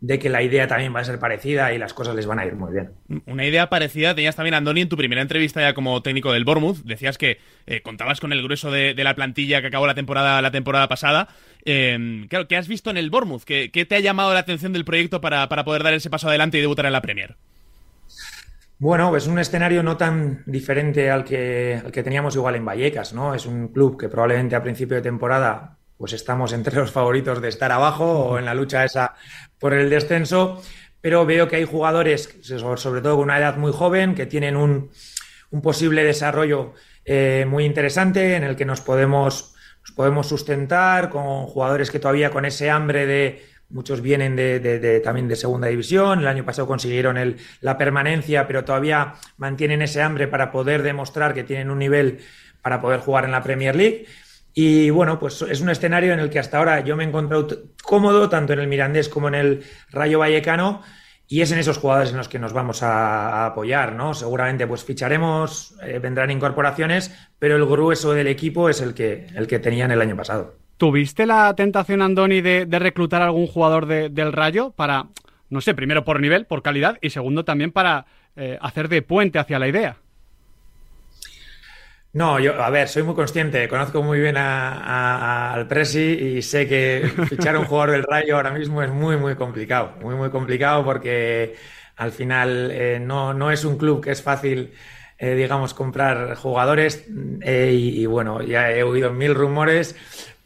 de 0.00 0.18
que 0.18 0.30
la 0.30 0.42
idea 0.42 0.66
también 0.66 0.94
va 0.94 1.00
a 1.00 1.04
ser 1.04 1.18
parecida 1.18 1.74
y 1.74 1.78
las 1.78 1.92
cosas 1.92 2.14
les 2.14 2.26
van 2.26 2.38
a 2.38 2.46
ir 2.46 2.54
muy 2.54 2.72
bien. 2.72 2.90
Una 3.26 3.44
idea 3.44 3.68
parecida 3.68 4.14
tenías 4.14 4.34
también, 4.34 4.54
Andoni, 4.54 4.80
en 4.82 4.88
tu 4.88 4.96
primera 4.96 5.20
entrevista 5.20 5.60
ya 5.60 5.74
como 5.74 6.02
técnico 6.02 6.32
del 6.32 6.44
Bournemouth. 6.44 6.78
Decías 6.84 7.18
que 7.18 7.38
eh, 7.66 7.82
contabas 7.82 8.18
con 8.18 8.32
el 8.32 8.42
grueso 8.42 8.70
de, 8.70 8.94
la 8.94 9.14
plantilla 9.14 9.60
que 9.60 9.66
acabó 9.66 9.86
la 9.86 9.94
temporada, 9.94 10.40
la 10.40 10.50
temporada 10.50 10.88
pasada. 10.88 11.28
Eh, 11.66 12.26
claro, 12.30 12.48
¿qué 12.48 12.56
has 12.56 12.66
visto 12.66 12.90
en 12.90 12.96
el 12.96 13.10
Bournemouth? 13.10 13.44
¿Qué, 13.44 13.68
te 13.68 13.94
ha 13.94 14.00
llamado 14.00 14.32
la 14.32 14.40
atención 14.40 14.72
del 14.72 14.86
proyecto 14.86 15.20
para, 15.20 15.46
poder 15.48 15.82
dar 15.82 15.92
ese 15.92 16.08
paso 16.08 16.28
adelante 16.28 16.56
y 16.56 16.62
debutar 16.62 16.86
en 16.86 16.92
la 16.92 17.02
Premier? 17.02 17.36
Bueno, 18.78 19.14
es 19.14 19.26
un 19.26 19.38
escenario 19.38 19.82
no 19.82 19.98
tan 19.98 20.42
diferente 20.46 21.10
al 21.10 21.24
que, 21.24 21.78
al 21.84 21.92
que 21.92 22.02
teníamos 22.02 22.34
igual 22.36 22.54
en 22.54 22.64
Vallecas, 22.64 23.12
¿no? 23.12 23.34
Es 23.34 23.44
un 23.44 23.68
club 23.68 24.00
que 24.00 24.08
probablemente 24.08 24.56
a 24.56 24.62
principio 24.62 24.96
de 24.96 25.02
temporada 25.02 25.76
pues 25.98 26.14
estamos 26.14 26.54
entre 26.54 26.76
los 26.76 26.90
favoritos 26.90 27.42
de 27.42 27.48
estar 27.48 27.70
abajo 27.70 28.06
o 28.06 28.38
en 28.38 28.46
la 28.46 28.54
lucha 28.54 28.86
esa 28.86 29.16
por 29.60 29.74
el 29.74 29.90
descenso, 29.90 30.60
pero 31.00 31.24
veo 31.24 31.48
que 31.48 31.56
hay 31.56 31.64
jugadores, 31.64 32.36
sobre 32.76 33.00
todo 33.00 33.16
con 33.16 33.24
una 33.24 33.38
edad 33.38 33.56
muy 33.56 33.72
joven, 33.72 34.14
que 34.14 34.26
tienen 34.26 34.56
un, 34.56 34.90
posible 35.62 36.04
desarrollo 36.04 36.74
eh, 37.04 37.46
muy 37.48 37.64
interesante 37.64 38.36
en 38.36 38.44
el 38.44 38.56
que 38.56 38.64
nos 38.64 38.80
podemos, 38.80 39.54
podemos 39.94 40.28
sustentar 40.28 41.10
con 41.10 41.46
jugadores 41.46 41.90
que 41.90 41.98
todavía 41.98 42.30
con 42.30 42.44
ese 42.44 42.70
hambre 42.70 43.06
de 43.06 43.50
muchos 43.70 44.00
vienen 44.00 44.36
de, 44.36 45.00
también 45.02 45.28
de 45.28 45.36
segunda 45.36 45.68
división, 45.68 46.20
el 46.20 46.26
año 46.26 46.44
pasado 46.44 46.66
consiguieron 46.66 47.16
el, 47.16 47.36
la 47.60 47.78
permanencia, 47.78 48.46
pero 48.46 48.64
todavía 48.64 49.14
mantienen 49.36 49.80
ese 49.82 50.02
hambre 50.02 50.26
para 50.26 50.50
poder 50.50 50.82
demostrar 50.82 51.34
que 51.34 51.44
tienen 51.44 51.70
un 51.70 51.78
nivel 51.78 52.18
para 52.62 52.80
poder 52.80 53.00
jugar 53.00 53.24
en 53.24 53.30
la 53.30 53.42
Premier 53.42 53.74
League. 53.76 54.06
Y 54.54 54.90
bueno, 54.90 55.18
pues 55.18 55.42
es 55.42 55.60
un 55.60 55.70
escenario 55.70 56.12
en 56.12 56.20
el 56.20 56.30
que 56.30 56.38
hasta 56.38 56.58
ahora 56.58 56.80
yo 56.80 56.96
me 56.96 57.04
he 57.04 57.06
encontrado 57.06 57.46
cómodo, 57.82 58.28
tanto 58.28 58.52
en 58.52 58.60
el 58.60 58.68
Mirandés 58.68 59.08
como 59.08 59.28
en 59.28 59.34
el 59.34 59.64
Rayo 59.90 60.18
Vallecano, 60.18 60.82
y 61.28 61.42
es 61.42 61.52
en 61.52 61.60
esos 61.60 61.78
jugadores 61.78 62.10
en 62.10 62.16
los 62.16 62.28
que 62.28 62.40
nos 62.40 62.52
vamos 62.52 62.82
a, 62.82 63.46
apoyar, 63.46 63.92
¿no? 63.92 64.14
Seguramente 64.14 64.66
pues 64.66 64.84
ficharemos, 64.84 65.76
eh, 65.82 66.00
vendrán 66.00 66.32
incorporaciones, 66.32 67.14
pero 67.38 67.54
el 67.54 67.64
grueso 67.66 68.12
del 68.12 68.26
equipo 68.26 68.68
es 68.68 68.80
el 68.80 68.94
que, 68.94 69.28
el 69.36 69.46
que 69.46 69.60
tenían 69.60 69.92
el 69.92 70.00
año 70.00 70.16
pasado. 70.16 70.56
¿Tuviste 70.76 71.26
la 71.26 71.54
tentación, 71.54 72.02
Andoni, 72.02 72.40
de, 72.40 72.66
reclutar 72.70 73.22
a 73.22 73.26
algún 73.26 73.46
jugador 73.46 73.86
del 73.86 74.32
Rayo 74.32 74.72
para, 74.72 75.06
no 75.50 75.60
sé, 75.60 75.74
primero 75.74 76.04
por 76.04 76.20
nivel, 76.20 76.46
por 76.46 76.62
calidad, 76.62 76.98
y 77.00 77.10
segundo 77.10 77.44
también 77.44 77.70
para 77.70 78.06
eh, 78.34 78.58
hacer 78.60 78.88
de 78.88 79.02
puente 79.02 79.38
hacia 79.38 79.58
la 79.60 79.68
idea? 79.68 79.98
No, 82.12 82.40
yo, 82.40 82.60
a 82.60 82.70
ver, 82.70 82.88
soy 82.88 83.04
muy 83.04 83.14
consciente, 83.14 83.68
conozco 83.68 84.02
muy 84.02 84.18
bien 84.18 84.36
al 84.36 85.68
Presi 85.68 86.00
y 86.00 86.42
sé 86.42 86.66
que 86.66 87.08
fichar 87.28 87.56
un 87.56 87.64
jugador 87.66 87.92
del 87.92 88.02
Rayo 88.02 88.34
ahora 88.36 88.50
mismo 88.50 88.82
es 88.82 88.90
muy, 88.90 89.16
muy 89.16 89.36
complicado, 89.36 89.94
muy, 90.02 90.16
muy 90.16 90.30
complicado 90.30 90.84
porque 90.84 91.54
al 91.96 92.10
final 92.10 92.70
eh, 92.72 92.98
no, 93.00 93.32
no, 93.32 93.52
es 93.52 93.64
un 93.64 93.78
club 93.78 94.02
que 94.02 94.10
es 94.10 94.22
fácil, 94.22 94.72
eh, 95.18 95.34
digamos, 95.36 95.72
comprar 95.72 96.34
jugadores 96.34 97.06
eh, 97.42 97.72
y, 97.74 98.04
bueno, 98.06 98.42
ya 98.42 98.72
he 98.72 98.82
oído 98.82 99.12
mil 99.12 99.32
rumores, 99.32 99.94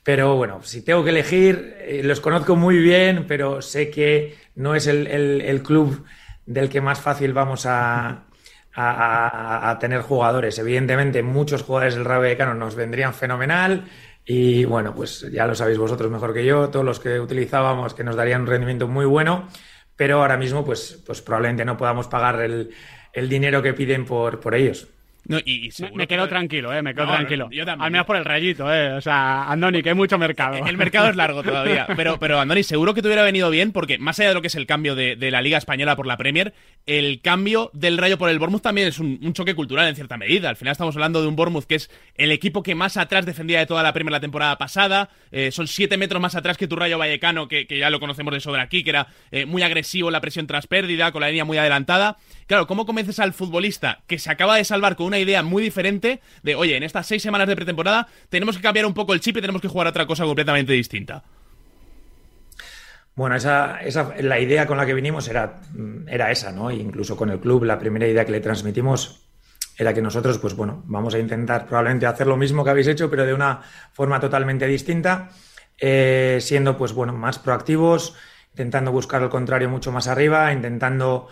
pero 0.03 0.37
bueno, 0.37 0.63
si 0.65 0.83
tengo 0.85 1.03
que 1.03 1.11
elegir, 1.11 2.03
los 2.03 2.21
conozco 2.21 2.57
muy 2.57 2.77
bien, 2.77 3.25
pero 3.27 3.63
sé 3.63 3.89
que 3.91 4.37
no 4.55 4.75
es 4.75 4.87
el, 4.87 5.07
el 5.07 5.63
club 5.63 6.05
del 6.45 6.69
que 6.69 6.83
más 6.83 7.01
fácil 7.01 7.33
vamos 7.33 7.65
a, 7.65 8.25
a, 8.75 9.77
tener 9.81 10.03
jugadores. 10.03 10.59
Evidentemente, 10.59 11.23
muchos 11.23 11.63
jugadores 11.63 11.95
del 11.95 12.05
Rayo 12.05 12.21
Vallecano 12.23 12.55
nos 12.55 12.75
vendrían 12.75 13.15
fenomenal. 13.15 13.85
Y 14.25 14.65
bueno, 14.65 14.95
pues 14.95 15.27
ya 15.33 15.47
lo 15.47 15.55
sabéis 15.55 15.79
vosotros 15.79 16.11
mejor 16.11 16.33
que 16.33 16.45
yo, 16.45 16.71
todos 16.71 16.85
los 16.85 16.99
que 16.99 17.21
utilizábamos 17.21 17.95
que 17.95 18.05
nos 18.05 18.17
darían 18.17 18.43
un 18.43 18.47
rendimiento 18.47 18.89
muy 18.89 19.05
bueno, 19.05 19.49
pero 19.97 20.23
ahora 20.23 20.39
mismo 20.39 20.65
pues, 20.65 21.03
pues 21.07 21.21
probablemente 21.21 21.65
no 21.65 21.77
podamos 21.77 22.09
pagar 22.09 22.41
el, 22.41 22.71
el 23.13 23.29
dinero 23.29 23.63
que 23.63 23.75
piden 23.75 24.07
por, 24.07 24.41
por 24.41 24.55
ellos. 24.55 24.89
No, 25.27 25.39
y, 25.39 25.71
me, 25.95 26.07
quedo 26.07 26.29
tranquilo, 26.29 26.73
eh, 26.73 26.83
me 26.83 26.95
quedo 26.95 27.07
tranquilo. 27.07 27.49
Al 27.79 27.91
menos 27.91 28.07
por 28.07 28.17
el 28.17 28.25
rayito, 28.25 28.73
eh. 28.73 28.93
O 28.93 29.01
sea, 29.01 29.51
Andoni, 29.51 29.83
que 29.83 29.89
hay 29.89 29.95
mucho 29.95 30.19
mercado. 30.19 30.67
El 30.67 30.77
mercado 30.77 31.09
es 31.09 31.17
largo 31.17 31.43
todavía. 31.43 31.87
Pero, 31.97 32.19
pero 32.19 32.41
Andoni, 32.41 32.63
seguro 32.63 32.93
que 32.93 33.01
te 33.01 33.09
hubiera 33.09 33.23
venido 33.23 33.49
bien, 33.49 33.73
porque 33.73 33.99
más 33.99 34.19
allá 34.19 34.29
de 34.29 34.35
lo 34.35 34.43
que 34.43 34.49
es 34.49 34.55
el 34.55 34.67
cambio 34.67 34.95
de, 34.95 35.17
la 35.31 35.41
Liga 35.41 35.57
Española 35.57 35.97
por 35.97 36.07
la 36.07 36.19
Premier, 36.19 36.53
el 36.87 37.21
cambio 37.23 37.71
del 37.73 37.97
Rayo 37.97 38.19
por 38.19 38.29
el 38.29 38.39
Bournemouth 38.39 38.63
también 38.63 38.89
es 38.89 38.99
un, 38.99 39.33
choque 39.33 39.55
cultural 39.55 39.89
en 39.89 39.95
cierta 39.95 40.19
medida. 40.19 40.51
Al 40.51 40.57
final 40.57 40.73
estamos 40.73 40.95
hablando 40.95 41.23
de 41.23 41.29
un 41.29 41.37
Bournemouth 41.37 41.65
que 41.65 41.77
es 41.77 41.91
el 42.17 42.31
equipo 42.31 42.63
que 42.63 42.75
más 42.75 42.97
atrás 42.99 43.25
defendía 43.25 43.59
de 43.59 43.67
toda 43.67 43.83
la 43.83 43.93
Premier 43.93 44.13
la 44.13 44.21
temporada 44.21 44.59
pasada. 44.59 45.09
Eh, 45.33 45.51
son 45.51 45.67
siete 45.67 45.97
metros 45.97 46.21
más 46.21 46.35
atrás 46.35 46.59
que 46.59 46.69
tu 46.69 46.77
Rayo 46.77 46.99
Vallecano, 46.99 47.49
que, 47.49 47.67
ya 47.67 47.89
lo 47.89 47.99
conocemos 47.99 48.35
de 48.35 48.41
sobra 48.41 48.63
aquí, 48.63 48.85
que 48.85 48.91
era 48.91 49.09
eh, 49.31 49.47
muy 49.47 49.63
agresivo 49.63 50.11
la 50.11 50.21
presión 50.21 50.47
tras 50.47 50.67
pérdida, 50.67 51.13
con 51.13 51.23
la 51.23 51.29
línea 51.29 51.47
muy 51.47 51.57
adelantada. 51.57 52.19
Claro, 52.47 52.67
¿cómo 52.67 52.85
convences 52.85 53.19
al 53.21 53.33
futbolista 53.33 54.03
que 54.07 54.19
se 54.19 54.31
acaba 54.31 54.57
de 54.57 54.65
salvar 54.65 54.97
con 54.97 55.07
una 55.07 55.14
idea 55.19 55.43
muy 55.43 55.63
diferente 55.63 56.21
de, 56.43 56.55
oye, 56.55 56.77
en 56.77 56.83
estas 56.83 57.07
seis 57.07 57.23
semanas 57.23 57.49
de 57.49 57.57
pretemporada 57.57 58.09
tenemos 58.29 58.57
que 58.57 58.63
cambiar 58.63 58.87
un 58.87 58.95
poco 58.95 59.15
el 59.15 59.21
chip 59.21 59.37
y 59.37 59.41
tenemos 59.41 59.63
que 59.63 59.69
jugar 59.69 59.87
a 59.87 59.91
otra 59.91 60.07
cosa 60.07 60.25
completamente 60.25 60.73
distinta? 60.73 61.25
Bueno, 63.17 63.37
esa, 63.37 63.81
esa, 63.81 64.13
la 64.21 64.41
idea 64.41 64.67
con 64.67 64.77
la 64.77 64.87
que 64.87 64.95
vinimos 64.95 65.29
era, 65.29 65.61
era 66.09 66.33
esa, 66.33 66.51
¿no? 66.51 66.71
incluso 66.71 67.17
con 67.17 67.31
el 67.31 67.39
club, 67.39 67.65
la 67.65 67.79
primera 67.79 68.09
idea 68.09 68.25
que 68.25 68.33
le 68.33 68.41
transmitimos 68.41 69.25
era 69.77 69.95
que 69.95 70.03
nosotros, 70.03 70.39
pues 70.39 70.55
bueno, 70.55 70.83
vamos 70.87 71.15
a 71.15 71.19
intentar 71.19 71.67
probablemente 71.67 72.07
hacer 72.07 72.27
lo 72.27 72.37
mismo 72.37 72.65
que 72.65 72.71
habéis 72.71 72.89
hecho, 72.89 73.11
pero 73.11 73.25
de 73.25 73.35
una 73.35 73.61
forma 73.93 74.21
totalmente 74.21 74.67
distinta, 74.67 75.31
eh, 75.79 76.39
siendo, 76.41 76.77
pues 76.77 76.93
bueno, 76.93 77.13
más 77.13 77.39
proactivos, 77.39 78.15
intentando 78.51 78.93
buscar 78.93 79.23
el 79.23 79.29
contrario 79.29 79.69
mucho 79.69 79.91
más 79.91 80.07
arriba, 80.07 80.53
intentando 80.53 81.29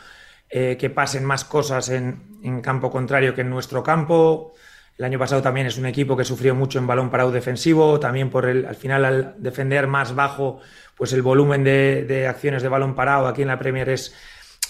eh, 0.54 0.76
que 0.78 0.90
pasen 0.90 1.25
más 1.25 1.47
cosas 1.47 1.88
en, 1.88 2.61
campo 2.61 2.90
contrario 2.90 3.35
que 3.35 3.40
en 3.40 3.49
nuestro 3.49 3.82
campo. 3.82 4.52
El 4.99 5.06
año 5.06 5.18
pasado 5.18 5.40
también 5.40 5.66
es 5.66 5.78
un 5.78 5.87
equipo 5.87 6.14
que 6.14 6.26
sufrió 6.26 6.54
mucho 6.54 6.78
en 6.78 6.87
balón 6.87 7.09
parado 7.09 7.32
defensivo, 7.32 7.99
también 7.99 8.28
por 8.28 8.47
el, 8.47 8.66
al 8.66 8.75
final 8.75 9.06
al 9.06 9.35
defender 9.38 9.87
más 9.87 10.14
bajo, 10.14 10.61
pues 10.94 11.14
el 11.14 11.23
volumen 11.23 11.64
de, 11.64 12.26
acciones 12.28 12.62
de 12.62 12.68
balón 12.68 12.94
parado 12.94 13.28
aquí 13.28 13.40
en 13.40 13.49
la 13.49 13.59
Premier 13.59 13.88
es, 13.88 14.14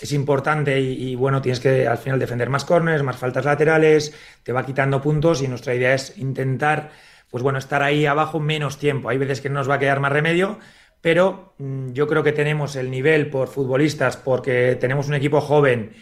es 0.00 0.12
importante 0.12 0.78
y, 0.78 1.16
bueno, 1.16 1.42
tienes 1.42 1.58
que 1.58 1.88
al 1.88 1.98
final 1.98 2.20
defender 2.20 2.48
más 2.48 2.64
corners, 2.64 3.02
más 3.02 3.16
faltas 3.16 3.44
laterales, 3.44 4.14
te 4.44 4.52
va 4.52 4.64
quitando 4.64 5.02
puntos 5.02 5.42
y 5.42 5.48
nuestra 5.48 5.74
idea 5.74 5.94
es 5.94 6.16
intentar, 6.16 6.92
pues 7.28 7.42
bueno, 7.42 7.58
estar 7.58 7.82
ahí 7.82 8.06
abajo 8.06 8.38
menos 8.38 8.78
tiempo. 8.78 9.08
Hay 9.08 9.18
veces 9.18 9.40
que 9.40 9.48
no 9.48 9.56
nos 9.56 9.68
va 9.68 9.74
a 9.74 9.78
quedar 9.80 9.98
más 9.98 10.12
remedio, 10.12 10.60
pero 11.02 11.52
mm, 11.58 11.92
yo 11.92 12.06
creo 12.06 12.22
que 12.22 12.32
tenemos 12.32 12.76
el 12.76 12.90
nivel 12.90 13.28
por 13.28 13.48
futbolistas, 13.48 14.16
porque 14.16 14.76
tenemos 14.80 15.08
un 15.08 15.14
equipo 15.14 15.42
joven 15.42 15.92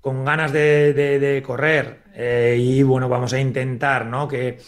con 0.00 0.24
ganas 0.24 0.52
de, 0.52 1.42
correr 1.46 2.02
eh, 2.14 2.56
y 2.58 2.82
bueno, 2.82 3.08
vamos 3.08 3.32
a 3.32 3.40
intentar, 3.40 4.06
¿no? 4.06 4.26
Que, 4.26 4.58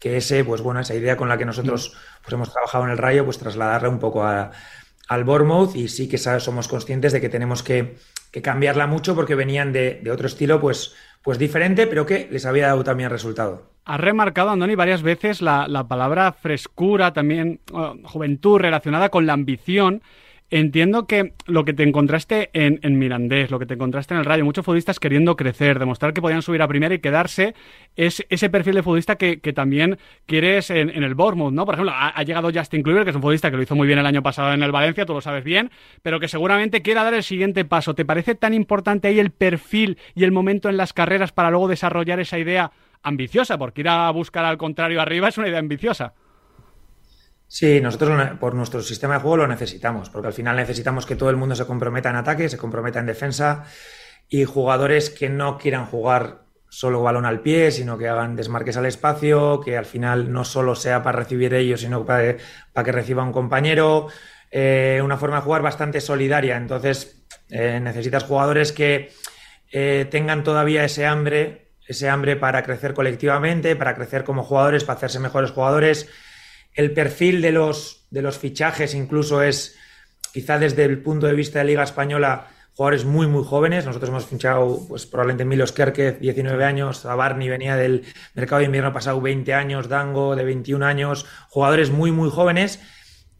ese, 0.00 0.44
pues 0.44 0.60
bueno, 0.60 0.80
esa 0.80 0.94
idea 0.94 1.16
con 1.16 1.30
la 1.30 1.38
que 1.38 1.46
nosotros 1.46 1.96
pues 2.22 2.34
hemos 2.34 2.52
trabajado 2.52 2.84
en 2.84 2.90
el 2.90 2.98
Rayo, 2.98 3.24
pues 3.24 3.38
trasladarla 3.38 3.88
un 3.88 3.98
poco 3.98 4.22
al 4.22 5.24
Bournemouth 5.24 5.74
y 5.76 5.88
sí 5.88 6.10
que 6.10 6.18
somos 6.18 6.68
conscientes 6.68 7.14
de 7.14 7.22
que 7.22 7.30
tenemos 7.30 7.62
que, 7.62 7.96
cambiarla 8.42 8.86
mucho 8.86 9.14
porque 9.14 9.34
venían 9.34 9.72
de, 9.72 10.00
de 10.02 10.10
otro 10.10 10.26
estilo, 10.26 10.60
pues, 10.60 10.94
pues 11.22 11.38
diferente, 11.38 11.86
pero 11.86 12.06
que 12.06 12.28
les 12.30 12.46
había 12.46 12.66
dado 12.66 12.84
también 12.84 13.10
resultado. 13.10 13.74
Has 13.86 14.00
remarcado, 14.00 14.50
Andoni, 14.50 14.74
varias 14.76 15.02
veces 15.02 15.42
la, 15.42 15.86
palabra 15.86 16.32
frescura, 16.32 17.12
también 17.12 17.60
juventud 18.04 18.58
relacionada 18.58 19.10
con 19.10 19.26
la 19.26 19.34
ambición. 19.34 20.02
Entiendo 20.50 21.06
que 21.06 21.32
lo 21.46 21.64
que 21.64 21.72
te 21.72 21.82
encontraste 21.82 22.50
en, 22.52 22.98
Mirandés, 22.98 23.50
lo 23.50 23.58
que 23.58 23.66
te 23.66 23.74
encontraste 23.74 24.14
en 24.14 24.20
el 24.20 24.26
Rayo, 24.26 24.44
muchos 24.44 24.64
futbolistas 24.64 25.00
queriendo 25.00 25.36
crecer, 25.36 25.78
demostrar 25.78 26.12
que 26.12 26.20
podían 26.20 26.42
subir 26.42 26.60
a 26.60 26.68
primera 26.68 26.94
y 26.94 26.98
quedarse, 26.98 27.54
es 27.96 28.24
ese 28.28 28.50
perfil 28.50 28.74
de 28.74 28.82
futbolista 28.82 29.16
que, 29.16 29.36
también 29.54 29.98
quieres 30.26 30.70
en, 30.70 30.90
el 30.90 31.14
Bournemouth, 31.14 31.52
¿no? 31.52 31.64
Por 31.64 31.74
ejemplo, 31.74 31.92
ha, 31.96 32.22
llegado 32.22 32.50
Justin 32.54 32.82
Kluivert, 32.82 33.04
que 33.04 33.10
es 33.10 33.16
un 33.16 33.22
futbolista 33.22 33.50
que 33.50 33.56
lo 33.56 33.62
hizo 33.62 33.74
muy 33.74 33.86
bien 33.86 33.98
el 33.98 34.06
año 34.06 34.22
pasado 34.22 34.52
en 34.52 34.62
el 34.62 34.70
Valencia, 34.70 35.06
tú 35.06 35.14
lo 35.14 35.22
sabes 35.22 35.44
bien, 35.44 35.70
pero 36.02 36.20
que 36.20 36.28
seguramente 36.28 36.82
quiera 36.82 37.02
dar 37.02 37.14
el 37.14 37.22
siguiente 37.22 37.64
paso. 37.64 37.94
¿Te 37.94 38.04
parece 38.04 38.34
tan 38.34 38.52
importante 38.54 39.08
ahí 39.08 39.18
el 39.18 39.30
perfil 39.30 39.98
y 40.14 40.24
el 40.24 40.30
momento 40.30 40.68
en 40.68 40.76
las 40.76 40.92
carreras 40.92 41.32
para 41.32 41.50
luego 41.50 41.68
desarrollar 41.68 42.20
esa 42.20 42.38
idea 42.38 42.70
ambiciosa, 43.02 43.58
porque 43.58 43.82
ir 43.82 43.88
a 43.88 44.10
buscar 44.10 44.44
al 44.44 44.58
contrario 44.58 45.00
arriba 45.00 45.28
es 45.28 45.38
una 45.38 45.48
idea 45.48 45.58
ambiciosa. 45.58 46.14
Sí, 47.54 47.80
nosotros 47.80 48.30
por 48.40 48.56
nuestro 48.56 48.82
sistema 48.82 49.14
de 49.14 49.20
juego 49.20 49.36
lo 49.36 49.46
necesitamos, 49.46 50.10
porque 50.10 50.26
al 50.26 50.32
final 50.32 50.56
necesitamos 50.56 51.06
que 51.06 51.14
todo 51.14 51.30
el 51.30 51.36
mundo 51.36 51.54
se 51.54 51.64
comprometa 51.64 52.10
en 52.10 52.16
ataque, 52.16 52.48
se 52.48 52.58
comprometa 52.58 52.98
en 52.98 53.06
defensa 53.06 53.64
y 54.28 54.42
jugadores 54.42 55.08
que 55.08 55.28
no 55.28 55.56
quieran 55.56 55.86
jugar 55.86 56.46
solo 56.68 57.00
balón 57.00 57.26
al 57.26 57.42
pie, 57.42 57.70
sino 57.70 57.96
que 57.96 58.08
hagan 58.08 58.34
desmarques 58.34 58.76
al 58.76 58.86
espacio, 58.86 59.60
que 59.60 59.76
al 59.76 59.84
final 59.84 60.32
no 60.32 60.44
solo 60.44 60.74
sea 60.74 61.04
para 61.04 61.20
recibir 61.20 61.54
ellos, 61.54 61.82
sino 61.82 62.04
para, 62.04 62.34
que 62.34 62.90
reciba 62.92 63.22
un 63.22 63.30
compañero. 63.30 64.08
Eh, 64.50 65.00
una 65.04 65.16
forma 65.16 65.36
de 65.36 65.42
jugar 65.42 65.62
bastante 65.62 66.00
solidaria. 66.00 66.56
Entonces, 66.56 67.24
eh, 67.50 67.78
necesitas 67.80 68.24
jugadores 68.24 68.72
que 68.72 69.12
eh, 69.70 70.08
tengan 70.10 70.42
todavía 70.42 70.84
ese 70.84 71.06
hambre 71.06 71.64
ese 71.86 72.08
hambre 72.08 72.36
para 72.36 72.62
crecer 72.62 72.94
colectivamente, 72.94 73.76
para 73.76 73.94
crecer 73.94 74.24
como 74.24 74.42
jugadores, 74.42 74.84
para 74.84 74.96
hacerse 74.96 75.20
mejores 75.20 75.50
jugadores. 75.50 76.08
El 76.74 76.92
perfil 76.92 77.40
de 77.40 77.52
los, 77.52 78.06
de 78.10 78.22
los 78.22 78.38
fichajes 78.38 78.94
incluso 78.94 79.42
es, 79.42 79.76
quizá 80.32 80.58
desde 80.58 80.84
el 80.84 81.02
punto 81.02 81.26
de 81.26 81.34
vista 81.34 81.60
de 81.60 81.64
Liga 81.66 81.84
Española, 81.84 82.48
jugadores 82.74 83.04
muy, 83.04 83.26
muy 83.26 83.44
jóvenes. 83.44 83.86
Nosotros 83.86 84.10
hemos 84.10 84.26
fichado 84.26 84.80
pues, 84.88 85.06
probablemente 85.06 85.44
Milos 85.44 85.72
Kerkez, 85.72 86.20
19 86.20 86.64
años, 86.64 87.04
Barney 87.04 87.48
venía 87.48 87.76
del 87.76 88.04
mercado 88.34 88.60
de 88.60 88.66
invierno 88.66 88.92
pasado, 88.92 89.20
20 89.20 89.54
años, 89.54 89.88
Dango, 89.88 90.36
de 90.36 90.44
21 90.44 90.84
años, 90.84 91.26
jugadores 91.48 91.90
muy, 91.90 92.10
muy 92.10 92.30
jóvenes 92.30 92.80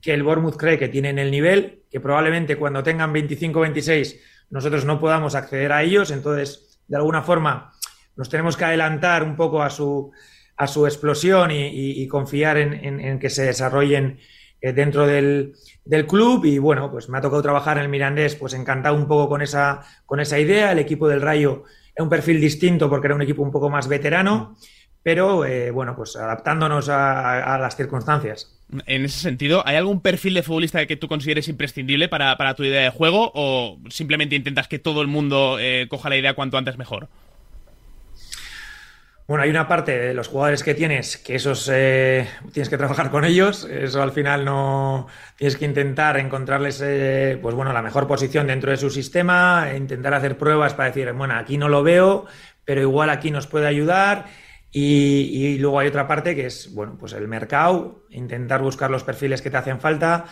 que 0.01 0.13
el 0.13 0.23
Bournemouth 0.23 0.57
cree 0.57 0.79
que 0.79 0.89
tienen 0.89 1.19
el 1.19 1.31
nivel, 1.31 1.83
que 1.91 1.99
probablemente 1.99 2.57
cuando 2.57 2.83
tengan 2.83 3.13
25 3.13 3.61
26 3.61 4.21
nosotros 4.51 4.85
no 4.85 5.01
podamos 5.01 5.35
acceder 5.35 5.73
a 5.73 5.83
ellos, 5.83 6.11
entonces, 6.11 6.79
de 6.87 6.97
alguna 6.97 7.23
forma, 7.23 7.73
nos 8.15 8.29
tenemos 8.29 8.57
que 8.57 8.65
adelantar 8.65 9.23
un 9.23 9.35
poco 9.35 9.63
a 9.63 9.71
su, 9.71 10.13
a 10.57 10.67
su 10.67 10.87
explosión 10.87 11.51
y, 11.53 12.07
confiar 12.09 12.57
en, 12.59 13.19
que 13.19 13.31
se 13.31 13.45
desarrollen 13.45 14.19
eh, 14.61 14.73
dentro 14.73 15.07
del, 15.07 15.55
club 16.09 16.45
y 16.45 16.59
bueno, 16.59 16.91
pues 16.91 17.09
me 17.09 17.19
ha 17.19 17.21
tocado 17.21 17.43
trabajar 17.43 17.77
en 17.77 17.85
el 17.85 17.89
Mirandés, 17.89 18.37
pues 18.37 18.55
encantado 18.55 18.95
un 18.95 19.07
poco 19.07 19.29
con 19.29 19.43
esa, 19.43 19.81
con 20.07 20.21
esa 20.21 20.39
idea, 20.39 20.73
el 20.73 20.79
equipo 20.79 21.09
del 21.09 21.21
Rayo 21.21 21.65
es 21.95 22.03
un 22.03 22.09
perfil 22.09 22.41
distinto 22.41 22.89
porque 22.89 23.07
era 23.07 23.15
un 23.15 23.23
equipo 23.23 23.43
un 23.43 23.53
poco 23.53 23.71
más 23.71 23.89
veterano, 23.89 24.57
pero 25.03 25.45
eh, 25.45 25.71
bueno, 25.71 25.95
pues 25.95 26.17
adaptándonos 26.17 26.89
a, 26.89 27.59
las 27.61 27.77
circunstancias. 27.77 28.59
En 28.87 29.05
ese 29.05 29.21
sentido, 29.21 29.63
¿hay 29.67 29.77
algún 29.77 30.01
perfil 30.01 30.35
de 30.35 30.43
futbolista 30.43 30.85
que 30.87 30.97
tú 30.97 31.07
consideres 31.09 31.47
imprescindible 31.49 32.09
para, 32.09 32.55
tu 32.55 32.65
idea 32.65 32.83
de 32.83 32.91
juego 32.91 33.31
o 33.35 33.79
simplemente 33.91 34.35
intentas 34.35 34.67
que 34.67 34.79
todo 34.79 35.03
el 35.03 35.09
mundo 35.09 35.59
eh, 35.61 35.87
coja 35.89 36.09
la 36.09 36.17
idea 36.17 36.35
cuanto 36.35 36.57
antes 36.57 36.79
mejor? 36.79 37.09
Bueno, 39.27 39.43
hay 39.43 39.49
una 39.49 39.67
parte 39.67 39.99
de 39.99 40.13
los 40.13 40.29
jugadores 40.29 40.63
que 40.63 40.75
tienes 40.75 41.17
que 41.17 41.37
esos 41.37 41.71
eh, 41.73 42.29
tienes 42.53 42.69
que 42.69 42.77
trabajar 42.77 43.11
con 43.11 43.25
ellos. 43.25 43.65
Eso 43.65 44.03
al 44.03 44.13
final 44.13 44.45
no 44.45 45.07
tienes 45.37 45.57
que 45.57 45.65
intentar 45.65 46.19
encontrarles, 46.19 46.83
eh, 46.85 47.39
pues 47.41 47.55
bueno, 47.55 47.73
la 47.73 47.81
mejor 47.81 48.07
posición 48.07 48.47
dentro 48.49 48.71
de 48.71 48.77
su 48.77 48.91
sistema, 48.91 49.69
intentar 49.75 50.13
hacer 50.13 50.37
pruebas 50.37 50.75
para 50.75 50.91
decir, 50.91 51.11
bueno, 51.15 51.37
aquí 51.37 51.57
no 51.57 51.71
lo 51.71 51.83
veo, 51.83 52.27
pero 52.67 52.83
igual 52.83 53.09
aquí 53.09 53.31
nos 53.31 53.47
puede 53.47 53.67
ayudar. 53.67 54.27
Y 54.71 55.57
luego 55.59 55.79
hay 55.79 55.89
otra 55.89 56.07
parte 56.07 56.35
que 56.35 56.47
es, 56.47 56.75
bueno, 56.75 56.97
pues 56.99 57.13
el 57.13 57.29
mercado, 57.29 58.05
intentar 58.11 58.61
buscar 58.61 58.91
los 58.91 59.05
perfiles 59.05 59.41
que 59.41 59.49
te 59.49 59.57
hacen 59.57 59.81
falta. 59.81 60.27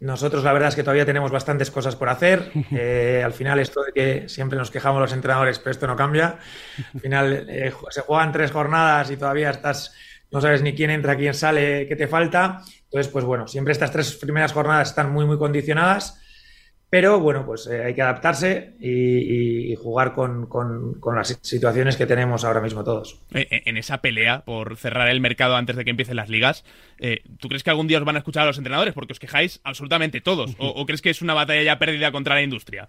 Nosotros 0.00 0.44
la 0.44 0.52
verdad 0.52 0.68
es 0.68 0.76
que 0.76 0.82
todavía 0.82 1.04
tenemos 1.04 1.30
bastantes 1.30 1.70
cosas 1.70 1.96
por 1.96 2.08
hacer. 2.08 2.52
Eh, 2.70 3.22
al 3.24 3.32
final 3.32 3.58
esto 3.58 3.82
de 3.82 3.92
que 3.92 4.28
siempre 4.28 4.58
nos 4.58 4.70
quejamos 4.70 5.00
los 5.00 5.12
entrenadores, 5.12 5.58
pero 5.58 5.70
esto 5.70 5.86
no 5.86 5.96
cambia. 5.96 6.38
Al 6.94 7.00
final 7.00 7.46
eh, 7.48 7.72
se 7.90 8.02
juegan 8.02 8.30
tres 8.30 8.52
jornadas 8.52 9.10
y 9.10 9.16
todavía 9.16 9.50
estás, 9.50 9.94
no 10.30 10.40
sabes 10.40 10.62
ni 10.62 10.74
quién 10.74 10.90
entra, 10.90 11.16
quién 11.16 11.34
sale, 11.34 11.86
qué 11.88 11.96
te 11.96 12.06
falta. 12.06 12.60
Entonces, 12.84 13.10
pues 13.10 13.24
bueno, 13.24 13.48
siempre 13.48 13.72
estas 13.72 13.90
tres 13.90 14.14
primeras 14.16 14.52
jornadas 14.52 14.90
están 14.90 15.10
muy, 15.10 15.24
muy 15.24 15.38
condicionadas 15.38 16.20
pero 16.90 17.20
bueno, 17.20 17.44
pues 17.44 17.66
eh, 17.66 17.84
hay 17.84 17.94
que 17.94 18.00
adaptarse 18.00 18.72
y, 18.80 19.74
jugar 19.76 20.14
con, 20.14 20.48
las 21.14 21.38
situaciones 21.42 21.96
que 21.96 22.06
tenemos 22.06 22.44
ahora 22.44 22.60
mismo 22.60 22.82
todos. 22.82 23.20
Eh, 23.34 23.46
eh, 23.50 23.62
en 23.66 23.76
esa 23.76 23.98
pelea 23.98 24.44
por 24.44 24.76
cerrar 24.76 25.08
el 25.08 25.20
mercado 25.20 25.56
antes 25.56 25.76
de 25.76 25.84
que 25.84 25.90
empiecen 25.90 26.16
las 26.16 26.30
ligas, 26.30 26.64
¿tú 27.38 27.48
crees 27.48 27.62
que 27.62 27.70
algún 27.70 27.88
día 27.88 27.98
os 27.98 28.04
van 28.04 28.16
a 28.16 28.20
escuchar 28.20 28.44
a 28.44 28.46
los 28.46 28.58
entrenadores? 28.58 28.94
Porque 28.94 29.12
os 29.12 29.20
quejáis 29.20 29.60
absolutamente 29.64 30.20
todos. 30.20 30.54
¿O, 30.58 30.84
crees 30.86 31.02
que 31.02 31.10
es 31.10 31.20
una 31.20 31.34
batalla 31.34 31.62
ya 31.62 31.78
perdida 31.78 32.10
contra 32.10 32.34
la 32.34 32.42
industria? 32.42 32.88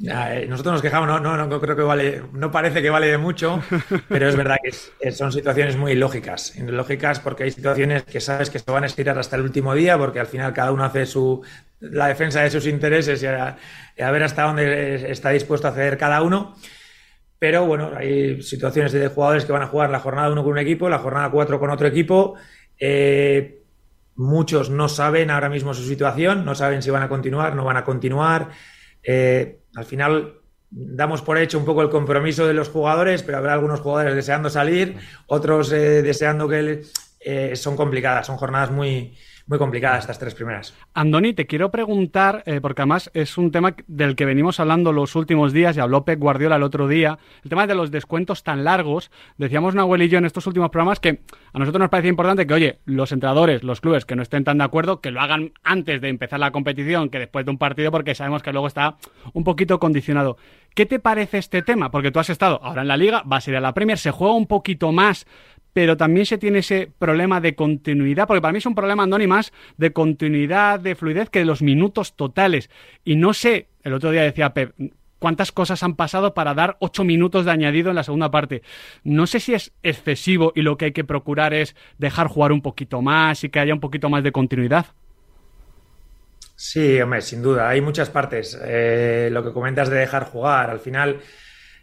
Eh, 0.00 0.46
nosotros 0.48 0.74
nos 0.74 0.82
quejamos, 0.82 1.08
no, 1.08 1.18
no, 1.18 1.46
no 1.46 1.60
creo 1.60 1.74
que 1.74 1.82
vale, 1.82 2.22
no 2.32 2.52
parece 2.52 2.80
que 2.80 2.90
vale 2.90 3.08
de 3.08 3.18
mucho, 3.18 3.60
pero 4.08 4.28
es 4.28 4.36
verdad 4.36 4.56
que 4.62 5.10
son 5.10 5.32
situaciones 5.32 5.76
muy 5.76 5.92
ilógicas. 5.92 6.56
Ilógicas 6.56 7.18
porque 7.18 7.44
hay 7.44 7.50
situaciones 7.50 8.04
que 8.04 8.20
sabes 8.20 8.50
que 8.50 8.60
se 8.60 8.70
van 8.70 8.84
a 8.84 8.86
estirar 8.86 9.18
hasta 9.18 9.36
el 9.36 9.42
último 9.42 9.74
día, 9.74 9.98
porque 9.98 10.20
al 10.20 10.26
final 10.26 10.52
cada 10.52 10.70
uno 10.70 10.84
hace 10.84 11.04
su, 11.04 11.42
la 11.80 12.06
defensa 12.08 12.42
de 12.42 12.50
sus 12.50 12.66
intereses 12.66 13.22
y 13.22 13.26
a, 13.26 13.56
ver 14.10 14.22
hasta 14.22 14.44
dónde 14.44 15.10
está 15.10 15.30
dispuesto 15.30 15.66
a 15.68 15.72
ceder 15.72 15.98
cada 15.98 16.22
uno. 16.22 16.54
Pero 17.40 17.66
bueno, 17.66 17.92
hay 17.96 18.42
situaciones 18.42 18.92
de 18.92 19.08
jugadores 19.08 19.44
que 19.44 19.52
van 19.52 19.62
a 19.62 19.68
jugar 19.68 19.90
la 19.90 20.00
jornada 20.00 20.30
1 20.30 20.42
con 20.42 20.52
un 20.52 20.58
equipo, 20.58 20.88
la 20.88 20.98
jornada 20.98 21.30
4 21.30 21.58
con 21.58 21.70
otro 21.70 21.86
equipo. 21.86 22.34
Eh, 22.78 23.62
muchos 24.16 24.70
no 24.70 24.88
saben 24.88 25.30
ahora 25.30 25.48
mismo 25.48 25.74
su 25.74 25.84
situación, 25.84 26.44
no 26.44 26.54
saben 26.54 26.82
si 26.82 26.90
van 26.90 27.04
a 27.04 27.08
continuar, 27.08 27.54
no 27.54 27.64
van 27.64 27.76
a 27.76 27.84
continuar. 27.84 28.48
Eh, 29.02 29.57
al 29.74 29.84
final 29.84 30.34
damos 30.70 31.22
por 31.22 31.38
hecho 31.38 31.58
un 31.58 31.64
poco 31.64 31.82
el 31.82 31.90
compromiso 31.90 32.46
de 32.46 32.54
los 32.54 32.68
jugadores, 32.68 33.22
pero 33.22 33.38
habrá 33.38 33.54
algunos 33.54 33.80
jugadores 33.80 34.14
deseando 34.14 34.50
salir, 34.50 34.96
otros 35.26 35.72
eh, 35.72 36.02
deseando 36.02 36.48
que 36.48 36.82
son 37.54 37.76
complicadas, 37.76 38.26
son 38.26 38.36
jornadas 38.36 38.70
muy, 38.70 39.16
muy 39.48 39.58
complicada 39.58 39.98
estas 39.98 40.18
tres 40.18 40.34
primeras. 40.34 40.74
Andoni, 40.94 41.32
te 41.32 41.46
quiero 41.46 41.70
preguntar, 41.70 42.42
eh, 42.46 42.60
porque 42.60 42.82
además 42.82 43.10
es 43.14 43.38
un 43.38 43.50
tema 43.50 43.74
del 43.86 44.14
que 44.14 44.26
venimos 44.26 44.60
hablando 44.60 44.92
los 44.92 45.16
últimos 45.16 45.52
días 45.52 45.76
y 45.76 45.80
habló 45.80 46.04
Pep 46.04 46.20
Guardiola 46.20 46.56
el 46.56 46.62
otro 46.62 46.86
día, 46.86 47.18
el 47.42 47.48
tema 47.50 47.66
de 47.66 47.74
los 47.74 47.90
descuentos 47.90 48.42
tan 48.42 48.62
largos. 48.62 49.10
Decíamos 49.38 49.74
Nahuel 49.74 50.02
y 50.02 50.08
yo 50.08 50.18
en 50.18 50.26
estos 50.26 50.46
últimos 50.46 50.70
programas 50.70 51.00
que 51.00 51.22
a 51.52 51.58
nosotros 51.58 51.80
nos 51.80 51.88
parece 51.88 52.08
importante 52.08 52.46
que, 52.46 52.54
oye, 52.54 52.78
los 52.84 53.10
entrenadores, 53.10 53.62
los 53.64 53.80
clubes 53.80 54.04
que 54.04 54.16
no 54.16 54.22
estén 54.22 54.44
tan 54.44 54.58
de 54.58 54.64
acuerdo, 54.64 55.00
que 55.00 55.10
lo 55.10 55.20
hagan 55.20 55.52
antes 55.64 56.00
de 56.02 56.08
empezar 56.10 56.38
la 56.38 56.50
competición 56.50 57.08
que 57.08 57.18
después 57.18 57.46
de 57.46 57.50
un 57.50 57.58
partido, 57.58 57.90
porque 57.90 58.14
sabemos 58.14 58.42
que 58.42 58.52
luego 58.52 58.66
está 58.66 58.96
un 59.32 59.44
poquito 59.44 59.78
condicionado. 59.78 60.36
¿Qué 60.74 60.84
te 60.84 60.98
parece 61.00 61.38
este 61.38 61.62
tema? 61.62 61.90
Porque 61.90 62.10
tú 62.10 62.20
has 62.20 62.30
estado 62.30 62.60
ahora 62.62 62.82
en 62.82 62.88
la 62.88 62.96
liga, 62.96 63.22
vas 63.24 63.46
a 63.46 63.50
ir 63.50 63.56
a 63.56 63.60
la 63.60 63.72
Premier, 63.72 63.98
se 63.98 64.10
juega 64.10 64.34
un 64.34 64.46
poquito 64.46 64.92
más 64.92 65.26
pero 65.72 65.96
también 65.96 66.26
se 66.26 66.38
tiene 66.38 66.58
ese 66.58 66.90
problema 66.98 67.40
de 67.40 67.54
continuidad, 67.54 68.26
porque 68.26 68.40
para 68.40 68.52
mí 68.52 68.58
es 68.58 68.66
un 68.66 68.74
problema, 68.74 69.02
Andoni, 69.04 69.26
más 69.26 69.52
de 69.76 69.92
continuidad, 69.92 70.80
de 70.80 70.94
fluidez, 70.94 71.30
que 71.30 71.40
de 71.40 71.44
los 71.44 71.62
minutos 71.62 72.16
totales. 72.16 72.70
Y 73.04 73.16
no 73.16 73.32
sé, 73.34 73.68
el 73.82 73.92
otro 73.92 74.10
día 74.10 74.22
decía 74.22 74.54
Pep, 74.54 74.74
cuántas 75.18 75.52
cosas 75.52 75.82
han 75.82 75.94
pasado 75.96 76.34
para 76.34 76.54
dar 76.54 76.76
ocho 76.80 77.04
minutos 77.04 77.44
de 77.44 77.50
añadido 77.50 77.90
en 77.90 77.96
la 77.96 78.04
segunda 78.04 78.30
parte. 78.30 78.62
No 79.04 79.26
sé 79.26 79.40
si 79.40 79.54
es 79.54 79.72
excesivo 79.82 80.52
y 80.54 80.62
lo 80.62 80.76
que 80.76 80.86
hay 80.86 80.92
que 80.92 81.04
procurar 81.04 81.54
es 81.54 81.74
dejar 81.98 82.28
jugar 82.28 82.52
un 82.52 82.62
poquito 82.62 83.02
más 83.02 83.44
y 83.44 83.48
que 83.48 83.60
haya 83.60 83.74
un 83.74 83.80
poquito 83.80 84.08
más 84.08 84.22
de 84.22 84.32
continuidad. 84.32 84.86
Sí, 86.56 87.00
hombre, 87.00 87.20
sin 87.22 87.40
duda. 87.40 87.68
Hay 87.68 87.80
muchas 87.80 88.10
partes. 88.10 88.58
Eh, 88.64 89.28
lo 89.30 89.44
que 89.44 89.52
comentas 89.52 89.88
de 89.90 89.96
dejar 89.96 90.24
jugar, 90.24 90.70
al 90.70 90.80
final 90.80 91.20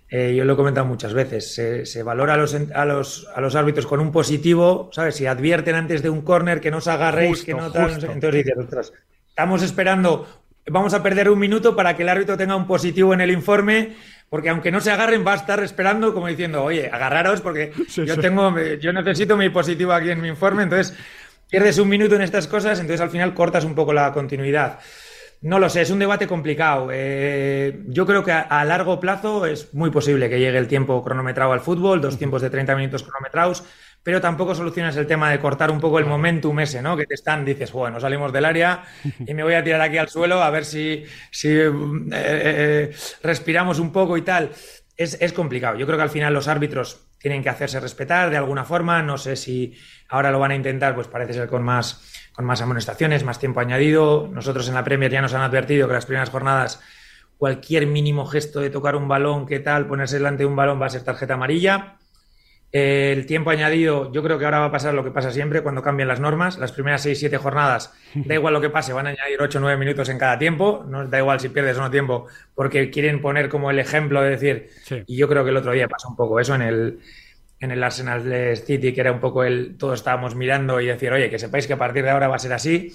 eh, 0.09 0.35
yo 0.35 0.45
lo 0.45 0.53
he 0.53 0.55
comentado 0.55 0.85
muchas 0.85 1.13
veces, 1.13 1.53
se, 1.55 2.03
valora 2.03 2.35
a 2.35 2.37
los, 2.37 2.53
a, 2.53 2.85
los, 2.85 3.27
a 3.33 3.41
los, 3.41 3.55
árbitros 3.55 3.87
con 3.87 3.99
un 3.99 4.11
positivo, 4.11 4.89
¿sabes? 4.93 5.15
Si 5.15 5.25
advierten 5.25 5.75
antes 5.75 6.03
de 6.03 6.09
un 6.09 6.21
córner 6.21 6.61
que 6.61 6.69
no 6.69 6.77
os 6.77 6.87
agarréis, 6.87 7.43
que 7.43 7.55
no 7.55 7.71
tal, 7.71 7.91
entonces 7.91 8.45
dices, 8.45 8.93
estamos 9.27 9.63
esperando, 9.63 10.27
vamos 10.67 10.93
a 10.93 11.01
perder 11.01 11.29
un 11.29 11.39
minuto 11.39 11.75
para 11.75 11.95
que 11.95 12.03
el 12.03 12.09
árbitro 12.09 12.37
tenga 12.37 12.55
un 12.55 12.67
positivo 12.67 13.15
en 13.15 13.21
el 13.21 13.31
informe, 13.31 13.95
porque 14.29 14.49
aunque 14.49 14.71
no 14.71 14.79
se 14.79 14.91
agarren 14.91 15.25
va 15.25 15.33
a 15.33 15.37
estar 15.37 15.63
esperando 15.63 16.13
como 16.13 16.27
diciendo, 16.27 16.63
oye, 16.63 16.87
agarraros 16.87 17.41
porque 17.41 17.71
yo 17.95 18.19
tengo, 18.19 18.55
yo 18.79 18.93
necesito 18.93 19.35
mi 19.35 19.49
positivo 19.49 19.91
aquí 19.91 20.11
en 20.11 20.21
mi 20.21 20.27
informe, 20.27 20.63
entonces 20.63 20.95
pierdes 21.49 21.79
un 21.79 21.89
minuto 21.89 22.15
en 22.15 22.21
estas 22.21 22.47
cosas, 22.47 22.79
entonces 22.79 23.01
al 23.01 23.09
final 23.09 23.33
cortas 23.33 23.65
un 23.65 23.73
poco 23.73 23.91
la 23.91 24.13
continuidad. 24.13 24.79
No 25.45 25.59
lo 25.59 25.69
sé, 25.69 25.81
es 25.81 25.91
un 25.91 25.99
debate 25.99 26.25
complicado. 26.25 26.89
Eh, 26.91 27.83
yo 27.85 28.07
creo 28.07 28.23
que 28.23 28.31
a, 28.31 28.65
largo 28.65 28.99
plazo 28.99 29.45
es 29.45 29.75
muy 29.75 29.91
posible 29.91 30.27
que 30.27 30.39
llegue 30.39 30.57
el 30.57 30.67
tiempo 30.67 31.03
cronometrado 31.03 31.51
al 31.51 31.61
fútbol, 31.61 32.01
dos 32.01 32.17
tiempos 32.17 32.41
de 32.41 32.49
30 32.49 32.75
minutos 32.75 33.03
cronometrados, 33.03 33.63
pero 34.01 34.19
tampoco 34.19 34.55
solucionas 34.55 34.97
el 34.97 35.05
tema 35.05 35.29
de 35.29 35.39
cortar 35.39 35.69
un 35.69 35.79
poco 35.79 35.99
el 35.99 36.07
momentum 36.07 36.59
ese, 36.61 36.81
¿no? 36.81 36.97
Que 36.97 37.05
te 37.05 37.13
están, 37.13 37.45
dices, 37.45 37.71
bueno, 37.71 37.99
salimos 37.99 38.33
del 38.33 38.43
área 38.43 38.85
y 39.19 39.35
me 39.35 39.43
voy 39.43 39.53
a 39.53 39.63
tirar 39.63 39.81
aquí 39.81 39.99
al 39.99 40.09
suelo 40.09 40.41
a 40.41 40.49
ver 40.49 40.65
si, 40.65 41.03
si 41.29 41.49
eh, 41.49 41.71
eh, 42.11 42.95
respiramos 43.21 43.77
un 43.77 43.91
poco 43.91 44.17
y 44.17 44.23
tal. 44.23 44.49
Es, 44.97 45.15
es 45.21 45.31
complicado. 45.31 45.77
Yo 45.77 45.85
creo 45.85 45.99
que 45.99 46.03
al 46.03 46.09
final 46.09 46.33
los 46.33 46.47
árbitros 46.47 47.01
tienen 47.19 47.43
que 47.43 47.49
hacerse 47.49 47.79
respetar 47.79 48.31
de 48.31 48.37
alguna 48.37 48.65
forma. 48.65 49.03
No 49.03 49.19
sé 49.19 49.35
si 49.35 49.77
ahora 50.09 50.31
lo 50.31 50.39
van 50.39 50.51
a 50.51 50.55
intentar, 50.55 50.95
pues 50.95 51.07
parece 51.07 51.33
ser 51.33 51.47
con 51.47 51.61
más 51.61 52.01
con 52.35 52.45
más 52.45 52.61
amonestaciones, 52.61 53.23
más 53.23 53.39
tiempo 53.39 53.59
añadido. 53.59 54.27
Nosotros 54.31 54.67
en 54.67 54.75
la 54.75 54.83
Premier 54.83 55.11
ya 55.11 55.21
nos 55.21 55.33
han 55.33 55.41
advertido 55.41 55.87
que 55.87 55.93
las 55.93 56.05
primeras 56.05 56.29
jornadas 56.29 56.81
cualquier 57.37 57.87
mínimo 57.87 58.25
gesto 58.25 58.59
de 58.59 58.69
tocar 58.69 58.95
un 58.95 59.07
balón, 59.07 59.45
qué 59.45 59.59
tal, 59.59 59.87
ponerse 59.87 60.17
delante 60.17 60.43
de 60.43 60.47
un 60.47 60.55
balón 60.55 60.81
va 60.81 60.85
a 60.87 60.89
ser 60.89 61.03
tarjeta 61.03 61.33
amarilla. 61.33 61.97
El 62.71 63.25
tiempo 63.25 63.51
añadido, 63.51 64.11
yo 64.11 64.21
creo 64.21 64.37
que 64.37 64.43
ahora 64.43 64.59
va 64.59 64.65
a 64.65 64.71
pasar 64.71 64.93
lo 64.93 65.03
que 65.03 65.11
pasa 65.11 65.31
siempre 65.31 65.63
cuando 65.63 65.81
cambian 65.81 66.09
las 66.09 66.19
normas. 66.19 66.57
Las 66.57 66.73
primeras 66.73 67.05
6-7 67.05 67.37
jornadas, 67.37 67.93
da 68.13 68.35
igual 68.35 68.53
lo 68.53 68.59
que 68.59 68.69
pase, 68.69 68.91
van 68.91 69.07
a 69.07 69.11
añadir 69.11 69.41
8 69.41 69.57
o 69.57 69.61
9 69.61 69.77
minutos 69.77 70.09
en 70.09 70.17
cada 70.17 70.37
tiempo. 70.37 70.83
No 70.85 71.07
da 71.07 71.19
igual 71.19 71.39
si 71.39 71.47
pierdes 71.49 71.77
o 71.77 71.81
no 71.81 71.91
tiempo, 71.91 72.27
porque 72.53 72.89
quieren 72.89 73.21
poner 73.21 73.47
como 73.47 73.71
el 73.71 73.79
ejemplo 73.79 74.21
de 74.21 74.29
decir. 74.31 74.69
Y 75.05 75.15
yo 75.15 75.29
creo 75.29 75.45
que 75.45 75.51
el 75.51 75.57
otro 75.57 75.71
día 75.71 75.87
pasó 75.87 76.09
un 76.09 76.17
poco 76.17 76.37
eso 76.39 76.53
en 76.55 76.63
el, 76.63 76.99
en 77.59 77.71
el 77.71 77.83
Arsenal 77.83 78.23
de 78.23 78.55
City, 78.55 78.93
que 78.93 79.01
era 79.01 79.11
un 79.11 79.19
poco 79.19 79.43
el, 79.43 79.77
todos 79.77 79.95
estábamos 79.95 80.35
mirando 80.35 80.79
y 80.81 80.87
decir, 80.87 81.11
oye, 81.11 81.29
que 81.29 81.39
sepáis 81.39 81.67
que 81.67 81.73
a 81.73 81.77
partir 81.77 82.03
de 82.03 82.09
ahora 82.09 82.27
va 82.27 82.35
a 82.35 82.39
ser 82.39 82.53
así. 82.53 82.93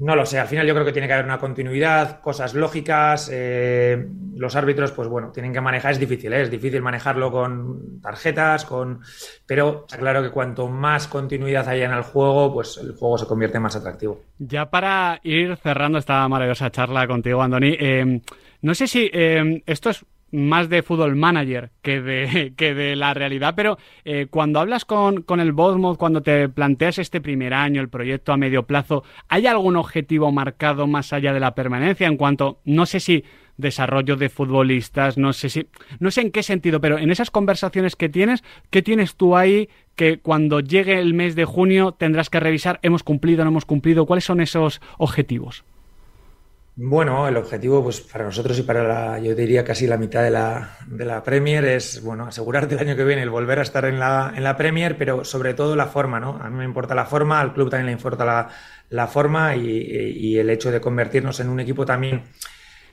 No 0.00 0.16
lo 0.16 0.24
sé, 0.24 0.38
al 0.38 0.48
final 0.48 0.66
yo 0.66 0.72
creo 0.72 0.86
que 0.86 0.92
tiene 0.92 1.06
que 1.06 1.12
haber 1.12 1.26
una 1.26 1.38
continuidad, 1.38 2.22
cosas 2.22 2.54
lógicas. 2.54 3.30
Eh, 3.30 4.02
los 4.34 4.56
árbitros, 4.56 4.92
pues 4.92 5.08
bueno, 5.08 5.30
tienen 5.30 5.52
que 5.52 5.60
manejar, 5.60 5.92
es 5.92 6.00
difícil, 6.00 6.32
¿eh? 6.32 6.40
es 6.40 6.50
difícil 6.50 6.80
manejarlo 6.80 7.30
con 7.30 8.00
tarjetas, 8.00 8.64
con. 8.64 9.00
Pero 9.44 9.84
está 9.86 9.98
claro 9.98 10.22
que 10.22 10.30
cuanto 10.30 10.68
más 10.68 11.06
continuidad 11.06 11.68
haya 11.68 11.84
en 11.84 11.92
el 11.92 12.02
juego, 12.02 12.50
pues 12.54 12.78
el 12.78 12.94
juego 12.94 13.18
se 13.18 13.26
convierte 13.26 13.60
más 13.60 13.76
atractivo. 13.76 14.22
Ya 14.38 14.70
para 14.70 15.20
ir 15.22 15.54
cerrando 15.58 15.98
esta 15.98 16.26
maravillosa 16.28 16.70
charla 16.70 17.06
contigo, 17.06 17.42
Andoni, 17.42 17.76
eh, 17.78 18.22
no 18.62 18.74
sé 18.74 18.86
si 18.86 19.10
esto 19.12 19.90
es 19.90 20.06
más 20.32 20.68
de 20.68 20.82
fútbol 20.82 21.16
manager 21.16 21.70
que 21.82 22.00
de, 22.00 22.52
que 22.56 22.74
de 22.74 22.96
la 22.96 23.14
realidad, 23.14 23.54
pero 23.56 23.78
eh, 24.04 24.26
cuando 24.30 24.60
hablas 24.60 24.84
con, 24.84 25.22
con 25.22 25.40
el 25.40 25.52
Bournemouth, 25.52 25.98
cuando 25.98 26.22
te 26.22 26.48
planteas 26.48 26.98
este 26.98 27.20
primer 27.20 27.54
año, 27.54 27.80
el 27.80 27.88
proyecto 27.88 28.32
a 28.32 28.36
medio 28.36 28.64
plazo, 28.64 29.04
¿hay 29.28 29.46
algún 29.46 29.76
objetivo 29.76 30.32
marcado 30.32 30.86
más 30.86 31.12
allá 31.12 31.32
de 31.32 31.40
la 31.40 31.54
permanencia 31.54 32.06
en 32.06 32.16
cuanto, 32.16 32.60
no 32.64 32.86
sé 32.86 33.00
si 33.00 33.24
desarrollo 33.60 34.16
de 34.16 34.28
futbolistas, 34.28 35.18
no 35.18 35.32
sé 35.32 35.50
si, 35.50 35.68
no 35.98 36.10
sé 36.10 36.22
en 36.22 36.30
qué 36.32 36.42
sentido, 36.42 36.80
pero 36.80 36.98
en 36.98 37.10
esas 37.10 37.30
conversaciones 37.30 37.94
que 37.94 38.08
tienes, 38.08 38.42
¿qué 38.70 38.82
tienes 38.82 39.14
tú 39.14 39.36
ahí 39.36 39.68
que 39.94 40.18
cuando 40.18 40.60
llegue 40.60 40.98
el 40.98 41.14
mes 41.14 41.36
de 41.36 41.44
junio 41.44 41.92
tendrás 41.92 42.30
que 42.30 42.40
revisar, 42.40 42.80
hemos 42.82 43.02
cumplido, 43.02 43.44
no 43.44 43.50
hemos 43.50 43.66
cumplido, 43.66 44.06
cuáles 44.06 44.24
son 44.24 44.40
esos 44.40 44.80
objetivos? 44.98 45.64
Bueno, 46.82 47.28
el 47.28 47.36
objetivo, 47.36 47.82
pues 47.82 48.00
para 48.00 48.24
nosotros 48.24 48.58
y 48.58 48.62
para 48.62 48.82
la, 48.84 49.18
yo 49.18 49.34
diría 49.34 49.62
casi 49.62 49.86
la 49.86 49.98
mitad 49.98 50.22
de 50.22 50.30
la, 50.30 50.78
de 50.86 51.04
la 51.04 51.22
Premier 51.22 51.62
es, 51.66 52.02
bueno, 52.02 52.24
asegurarte 52.26 52.74
el 52.74 52.80
año 52.80 52.96
que 52.96 53.04
viene 53.04 53.22
el 53.22 53.28
volver 53.28 53.58
a 53.58 53.62
estar 53.62 53.84
en 53.84 53.98
la, 53.98 54.32
en 54.34 54.42
la 54.42 54.56
Premier, 54.56 54.96
pero 54.96 55.22
sobre 55.22 55.52
todo 55.52 55.76
la 55.76 55.88
forma, 55.88 56.18
¿no? 56.18 56.38
A 56.40 56.48
mí 56.48 56.56
me 56.56 56.64
importa 56.64 56.94
la 56.94 57.04
forma, 57.04 57.38
al 57.38 57.52
club 57.52 57.68
también 57.68 57.88
le 57.88 57.92
importa 57.92 58.24
la, 58.24 58.48
la 58.88 59.06
forma 59.06 59.54
y, 59.56 59.68
y, 59.68 60.38
el 60.38 60.48
hecho 60.48 60.70
de 60.70 60.80
convertirnos 60.80 61.38
en 61.40 61.50
un 61.50 61.60
equipo 61.60 61.84
también 61.84 62.22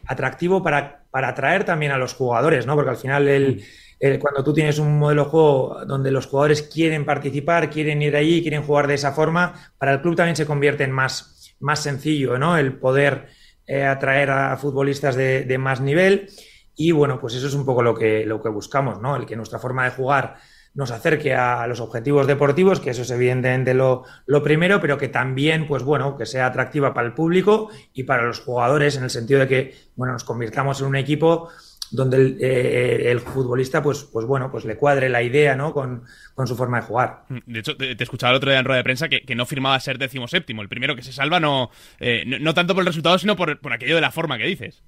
atractivo 0.06 0.62
para, 0.62 1.06
para 1.10 1.30
atraer 1.30 1.64
también 1.64 1.94
a 1.94 1.98
los 1.98 2.14
jugadores, 2.14 2.66
¿no? 2.66 2.76
Porque 2.76 2.90
al 2.90 2.98
final 2.98 3.30
el, 3.30 3.64
el, 4.02 4.20
cuando 4.20 4.44
tú 4.44 4.54
tienes 4.54 4.80
un 4.80 5.00
modelo 5.00 5.24
de 5.24 5.30
juego 5.30 5.86
donde 5.88 6.12
los 6.12 6.28
jugadores 6.28 6.62
quieren 6.64 7.06
participar, 7.06 7.70
quieren 7.70 8.02
ir 8.02 8.18
allí, 8.18 8.42
quieren 8.42 8.64
jugar 8.64 8.88
de 8.88 8.96
esa 8.96 9.14
forma, 9.14 9.54
para 9.78 9.94
el 9.94 10.02
club 10.02 10.18
también 10.18 10.36
se 10.36 10.46
convierte 10.46 10.84
en 10.84 10.92
más, 10.92 11.56
más 11.62 11.80
sencillo, 11.80 12.38
¿no? 12.38 12.58
El 12.58 12.74
poder 12.74 13.37
eh, 13.68 13.84
atraer 13.84 14.32
a 14.32 14.58
futbolistas 14.58 15.16
de, 15.16 15.58
más 15.60 15.82
nivel. 15.82 16.30
Y 16.76 16.92
bueno, 16.92 17.20
pues 17.20 17.36
eso 17.36 17.48
es 17.48 17.54
un 17.54 17.66
poco 17.66 17.84
lo 17.84 17.94
que, 17.94 18.26
lo 18.26 18.42
que 18.42 18.50
buscamos, 18.50 19.02
¿no? 19.02 19.16
El 19.16 19.26
que 19.26 19.36
nuestra 19.36 19.60
forma 19.60 19.84
de 19.84 19.92
jugar 19.92 20.38
nos 20.74 20.92
acerque 20.92 21.34
a 21.34 21.66
los 21.66 21.80
objetivos 21.80 22.28
deportivos, 22.28 22.80
que 22.80 22.92
eso 22.92 23.02
es 23.02 23.10
evidentemente 23.10 23.74
lo, 23.74 24.04
lo, 24.28 24.44
primero, 24.44 24.80
pero 24.80 24.98
que 24.98 25.08
también, 25.08 25.68
pues 25.68 25.82
bueno, 25.82 26.16
que 26.18 26.28
sea 26.28 26.46
atractiva 26.46 26.94
para 26.94 27.08
el 27.08 27.14
público 27.14 27.70
y 27.94 28.04
para 28.04 28.24
los 28.24 28.42
jugadores, 28.42 28.96
en 28.96 29.04
el 29.04 29.10
sentido 29.10 29.40
de 29.40 29.48
que, 29.48 29.76
bueno, 29.96 30.14
nos 30.14 30.24
convirtamos 30.24 30.80
en 30.82 30.88
un 30.88 30.96
equipo 30.96 31.50
donde 31.92 32.18
el, 32.18 32.38
eh, 32.42 33.12
el, 33.12 33.20
futbolista, 33.20 33.82
pues, 33.82 34.04
pues 34.04 34.26
bueno, 34.26 34.52
pues 34.52 34.66
le 34.66 34.76
cuadre 34.76 35.10
la 35.10 35.24
idea, 35.24 35.56
¿no? 35.56 35.74
Con, 35.74 36.04
su 36.46 36.56
forma 36.56 36.82
de 36.82 36.86
jugar. 36.86 37.24
Mm, 37.30 37.38
de 37.46 37.60
hecho, 37.60 37.78
te, 37.78 38.04
escuchaba 38.04 38.32
el 38.32 38.38
otro 38.38 38.50
día 38.50 38.60
en 38.60 38.66
rueda 38.66 38.78
de 38.78 38.84
prensa 38.84 39.10
que, 39.10 39.36
no 39.36 39.46
firmaba 39.46 39.80
ser 39.80 39.98
décimo 39.98 40.28
séptimo. 40.28 40.62
El 40.62 40.70
primero 40.70 40.96
que 40.96 41.02
se 41.02 41.14
salva 41.14 41.40
no, 41.40 41.72
eh, 42.00 42.24
no, 42.26 42.54
tanto 42.54 42.74
por 42.74 42.82
el 42.82 42.88
resultado, 42.88 43.18
sino 43.18 43.36
por, 43.36 43.60
aquello 43.72 43.96
de 43.96 44.02
la 44.02 44.12
forma 44.12 44.38
que 44.38 44.46
dices. 44.46 44.84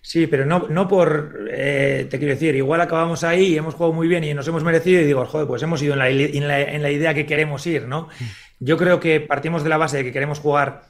Sí, 0.00 0.26
pero 0.26 0.44
no, 0.44 0.66
no 0.68 0.86
por, 0.86 1.46
eh, 1.50 2.06
te 2.10 2.18
quiero 2.18 2.34
decir, 2.34 2.54
igual 2.54 2.80
acabamos 2.80 3.24
ahí 3.24 3.54
y 3.54 3.56
hemos 3.56 3.74
jugado 3.74 3.94
muy 3.94 4.06
bien 4.06 4.22
y 4.22 4.34
nos 4.34 4.46
hemos 4.46 4.62
merecido 4.62 5.00
y 5.00 5.04
digo, 5.04 5.24
joder, 5.24 5.46
pues 5.46 5.62
hemos 5.62 5.80
ido 5.82 5.94
en 5.94 5.98
la, 5.98 6.10
en 6.60 6.82
la, 6.82 6.90
idea 6.90 7.14
que 7.14 7.24
queremos 7.24 7.66
ir, 7.66 7.86
¿no? 7.86 8.08
Mm. 8.20 8.24
Yo 8.60 8.76
creo 8.76 9.00
que 9.00 9.20
partimos 9.20 9.62
de 9.62 9.70
la 9.70 9.78
base 9.78 9.98
de 9.98 10.04
que 10.04 10.12
queremos 10.12 10.40
jugar 10.40 10.82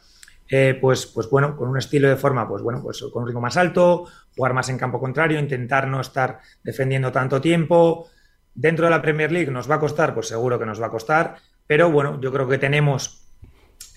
eh, 0.48 0.76
pues, 0.80 1.06
pues 1.06 1.28
bueno, 1.30 1.56
con 1.56 1.68
un 1.68 1.78
estilo 1.78 2.08
de 2.08 2.16
forma, 2.16 2.48
pues 2.48 2.62
bueno, 2.62 2.82
pues 2.82 3.02
con 3.12 3.22
un 3.22 3.28
ritmo 3.28 3.40
más 3.40 3.56
alto, 3.56 4.06
jugar 4.36 4.52
más 4.52 4.68
en 4.68 4.78
campo 4.78 5.00
contrario, 5.00 5.38
intentar 5.38 5.86
no 5.86 6.00
estar 6.00 6.40
defendiendo 6.62 7.10
tanto 7.12 7.40
tiempo. 7.40 8.08
Dentro 8.54 8.84
de 8.84 8.90
la 8.90 9.02
Premier 9.02 9.32
League 9.32 9.50
nos 9.50 9.70
va 9.70 9.76
a 9.76 9.80
costar, 9.80 10.14
pues 10.14 10.28
seguro 10.28 10.58
que 10.58 10.66
nos 10.66 10.80
va 10.80 10.86
a 10.86 10.90
costar, 10.90 11.36
pero 11.66 11.90
bueno, 11.90 12.20
yo 12.20 12.32
creo 12.32 12.48
que 12.48 12.58
tenemos 12.58 13.26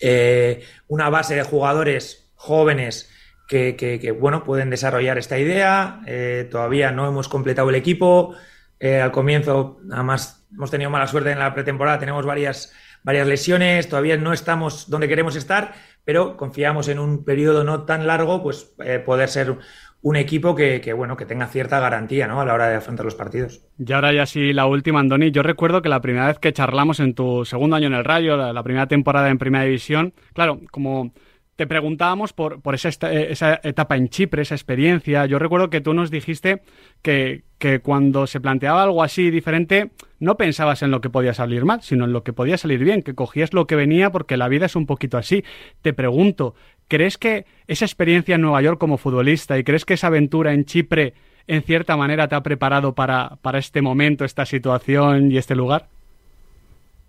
eh, 0.02 0.64
una 0.88 1.10
base 1.10 1.36
de 1.36 1.44
jugadores 1.44 2.32
jóvenes 2.36 3.12
que, 3.48 4.16
bueno, 4.20 4.44
pueden 4.44 4.70
desarrollar 4.70 5.18
esta 5.18 5.38
idea. 5.38 6.02
Eh, 6.06 6.48
todavía 6.52 6.92
no 6.92 7.08
hemos 7.08 7.30
completado 7.30 7.70
el 7.70 7.76
equipo. 7.76 8.36
al 8.82 9.12
comienzo, 9.12 9.80
además, 9.92 10.46
hemos 10.54 10.72
tenido 10.72 10.90
mala 10.90 11.08
suerte 11.08 11.32
en 11.32 11.40
la 11.40 11.54
pretemporada, 11.54 12.00
tenemos 12.00 12.26
varias, 12.26 12.74
varias 13.04 13.28
lesiones, 13.28 13.88
todavía 13.88 14.18
no 14.18 14.34
estamos 14.34 14.90
donde 14.90 15.08
queremos 15.08 15.36
estar, 15.36 15.74
pero 16.08 16.38
confiamos 16.38 16.88
en 16.88 17.00
un 17.00 17.26
periodo 17.26 17.65
no 17.65 17.84
tan 17.84 18.08
largo, 18.08 18.41
pues 18.41 18.74
eh, 18.82 18.98
poder 18.98 19.28
ser 19.28 19.58
un 20.02 20.15
equipo 20.15 20.56
que, 20.56 20.93
bueno, 20.93 21.17
que 21.17 21.26
tenga 21.26 21.48
cierta 21.48 21.82
garantía 21.82 22.28
¿no? 22.30 22.39
a 22.39 22.46
la 22.46 22.54
hora 22.54 22.70
de 22.70 22.78
afrontar 22.78 23.04
los 23.04 23.15
partidos. 23.15 23.65
Y 23.78 23.91
ahora 23.91 24.13
ya 24.13 24.26
sí, 24.26 24.54
la 24.54 24.67
última, 24.67 25.02
Andoni. 25.02 25.32
Yo 25.32 25.43
recuerdo 25.43 25.82
que 25.82 25.89
la 25.89 26.00
primera 26.00 26.28
vez 26.28 26.39
que 26.39 26.54
charlamos 26.54 27.02
en 27.02 27.13
tu 27.13 27.43
segundo 27.43 27.76
año 27.76 27.88
en 27.88 27.93
el 27.93 28.06
Rayo, 28.06 28.38
la, 28.38 28.63
primera 28.63 28.88
temporada 28.88 29.28
en 29.28 29.38
Primera 29.38 29.65
División, 29.65 30.13
claro, 30.32 30.62
como 30.72 31.12
te 31.58 31.65
preguntábamos 31.65 32.34
por, 32.34 32.62
por 32.62 32.76
esa, 32.76 32.89
esa, 32.89 33.60
etapa 33.63 33.98
en 33.98 34.10
Chipre, 34.10 34.43
esa 34.43 34.54
experiencia. 34.54 35.26
Yo 35.26 35.39
recuerdo 35.39 35.72
que 35.72 35.82
tú 35.82 35.96
nos 35.96 36.12
dijiste 36.12 36.62
que, 37.02 37.43
que, 37.58 37.80
cuando 37.80 38.28
se 38.28 38.39
planteaba 38.39 38.84
algo 38.84 39.02
así 39.02 39.32
diferente, 39.32 39.89
no 40.20 40.38
pensabas 40.38 40.84
en 40.84 40.91
lo 40.91 41.02
que 41.02 41.10
podía 41.10 41.34
salir 41.34 41.65
mal, 41.65 41.82
sino 41.82 42.06
en 42.06 42.13
lo 42.13 42.24
que 42.24 42.32
podía 42.32 42.60
salir 42.60 42.84
bien, 42.84 43.02
que 43.02 43.15
cogías 43.15 43.54
lo 43.54 43.65
que 43.65 43.76
venía 43.76 44.12
porque 44.12 44.38
la 44.38 44.48
vida 44.48 44.67
es 44.67 44.76
un 44.76 44.86
poquito 44.86 45.17
así. 45.17 45.43
Te 45.82 45.93
pregunto, 45.93 46.54
¿crees 46.88 47.17
que 47.17 47.46
esa 47.65 47.86
experiencia 47.86 48.36
en 48.36 48.41
Nueva 48.41 48.62
York 48.62 48.80
como 48.80 49.00
futbolista 49.00 49.58
y 49.58 49.63
crees 49.63 49.84
que 49.84 49.96
esa 49.96 50.08
aventura 50.08 50.54
en 50.54 50.65
Chipre 50.65 51.15
en 51.48 51.63
cierta 51.63 51.98
manera 51.98 52.28
te 52.28 52.36
ha 52.36 52.43
preparado 52.43 52.93
para, 52.93 53.38
para 53.41 53.58
este 53.58 53.82
momento, 53.82 54.26
esta 54.26 54.46
situación 54.46 55.32
y 55.32 55.38
este 55.38 55.56
lugar? 55.56 55.88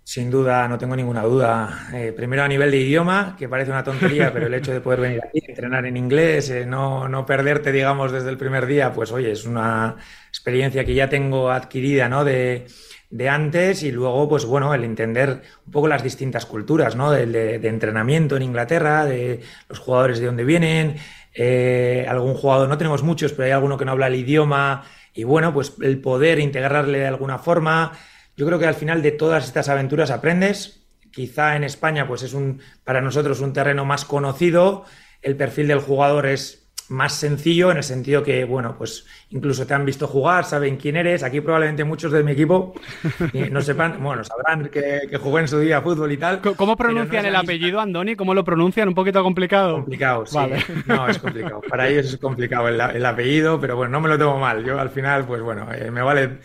Sin 0.08 0.30
duda, 0.30 0.66
no 0.68 0.78
tengo 0.78 0.96
ninguna 0.96 1.22
duda. 1.22 1.90
Eh, 1.92 2.14
primero 2.16 2.42
a 2.42 2.48
nivel 2.48 2.70
de 2.70 2.78
idioma, 2.78 3.36
que 3.38 3.46
parece 3.46 3.72
una 3.72 3.84
tontería, 3.84 4.32
pero 4.32 4.46
el 4.46 4.54
hecho 4.54 4.72
de 4.72 4.80
poder 4.80 5.02
venir 5.02 5.20
aquí, 5.22 5.42
entrenar 5.46 5.84
en 5.84 5.98
inglés, 5.98 6.48
eh, 6.48 6.64
no, 6.64 7.10
no, 7.10 7.26
perderte, 7.26 7.72
digamos, 7.72 8.10
desde 8.10 8.30
el 8.30 8.38
primer 8.38 8.64
día, 8.64 8.90
pues 8.94 9.12
oye, 9.12 9.32
es 9.32 9.44
una 9.44 9.96
experiencia 10.30 10.82
que 10.86 10.94
ya 10.94 11.10
tengo 11.10 11.50
adquirida, 11.50 12.08
¿no? 12.08 12.24
De, 12.24 12.66
de 13.10 13.28
antes 13.28 13.82
y 13.82 13.92
luego, 13.92 14.26
pues 14.30 14.46
bueno, 14.46 14.72
el 14.72 14.84
entender 14.84 15.42
un 15.66 15.72
poco 15.72 15.88
las 15.88 16.02
distintas 16.02 16.46
culturas, 16.46 16.96
¿no? 16.96 17.10
De, 17.10 17.56
entrenamiento 17.56 18.34
en 18.34 18.44
Inglaterra, 18.44 19.04
de 19.04 19.42
los 19.68 19.78
jugadores 19.78 20.20
de 20.20 20.24
dónde 20.24 20.44
vienen, 20.44 20.96
eh, 21.34 22.06
algún 22.08 22.32
jugador, 22.32 22.66
no 22.66 22.78
tenemos 22.78 23.02
muchos, 23.02 23.32
pero 23.32 23.44
hay 23.44 23.50
alguno 23.52 23.76
que 23.76 23.84
no 23.84 23.92
habla 23.92 24.06
el 24.06 24.14
idioma 24.14 24.84
y 25.12 25.24
bueno, 25.24 25.52
pues 25.52 25.74
el 25.82 26.00
poder 26.00 26.38
integrarle 26.38 27.00
de 27.00 27.08
alguna 27.08 27.36
forma 27.36 27.92
yo 28.38 28.46
creo 28.46 28.61
que 28.61 28.66
al 28.68 28.74
final 28.74 29.03
de 29.03 29.11
todas 29.11 29.44
estas 29.46 29.68
aventuras 29.68 30.12
aprendes. 30.12 30.87
Quizá 31.11 31.57
en 31.57 31.64
España, 31.64 32.07
pues 32.07 32.22
es 32.22 32.35
un, 32.35 32.61
para 32.85 33.01
nosotros 33.01 33.40
un 33.40 33.53
terreno 33.53 33.85
más 33.85 34.05
conocido. 34.05 34.85
El 35.22 35.35
perfil 35.35 35.66
del 35.66 35.81
jugador 35.81 36.27
es 36.27 36.70
más 36.88 37.14
sencillo 37.14 37.72
en 37.72 37.79
el 37.79 37.83
sentido 37.83 38.22
que, 38.22 38.44
bueno, 38.44 38.77
pues 38.79 39.07
incluso 39.31 39.66
te 39.66 39.74
han 39.74 39.85
visto 39.85 40.07
jugar, 40.07 40.44
saben 40.44 40.77
quién 40.77 40.94
eres. 40.94 41.24
Aquí 41.24 41.40
probablemente 41.40 41.83
muchos 41.83 42.12
de 42.12 42.22
mi 42.22 42.31
equipo 42.31 42.74
no 43.51 43.61
sepan, 43.61 44.01
bueno, 44.01 44.22
sabrán 44.22 44.68
que, 44.68 45.01
que 45.11 45.16
jugué 45.16 45.40
en 45.40 45.48
su 45.48 45.59
día 45.59 45.83
fútbol 45.83 46.12
y 46.12 46.16
tal. 46.16 46.40
¿Cómo 46.40 46.77
pronuncian 46.77 47.27
el 47.27 47.35
apellido, 47.35 47.81
Andoni? 47.81 48.14
¿Cómo 48.14 48.35
lo 48.35 48.44
pronuncian? 48.44 48.87
¿Un 48.87 48.94
poquito 48.94 49.20
complicado? 49.24 49.74
Complicado, 49.74 50.27
sí. 50.27 50.38
No, 50.87 51.09
es 51.09 51.18
complicado. 51.18 51.61
Para 51.68 51.88
ellos 51.88 52.07
es 52.07 52.18
complicado 52.18 52.68
el, 52.68 53.05
apellido, 53.05 53.61
pero 53.61 53.74
bueno, 53.74 53.90
no 53.90 54.01
me 54.01 54.09
lo 54.09 54.16
tomo 54.16 54.38
mal. 54.38 54.64
Yo 54.64 54.79
al 54.79 54.90
final, 54.90 55.27
pues 55.27 55.42
bueno, 55.42 55.66
eh, 55.74 55.90
me 55.90 56.03
vale 56.03 56.38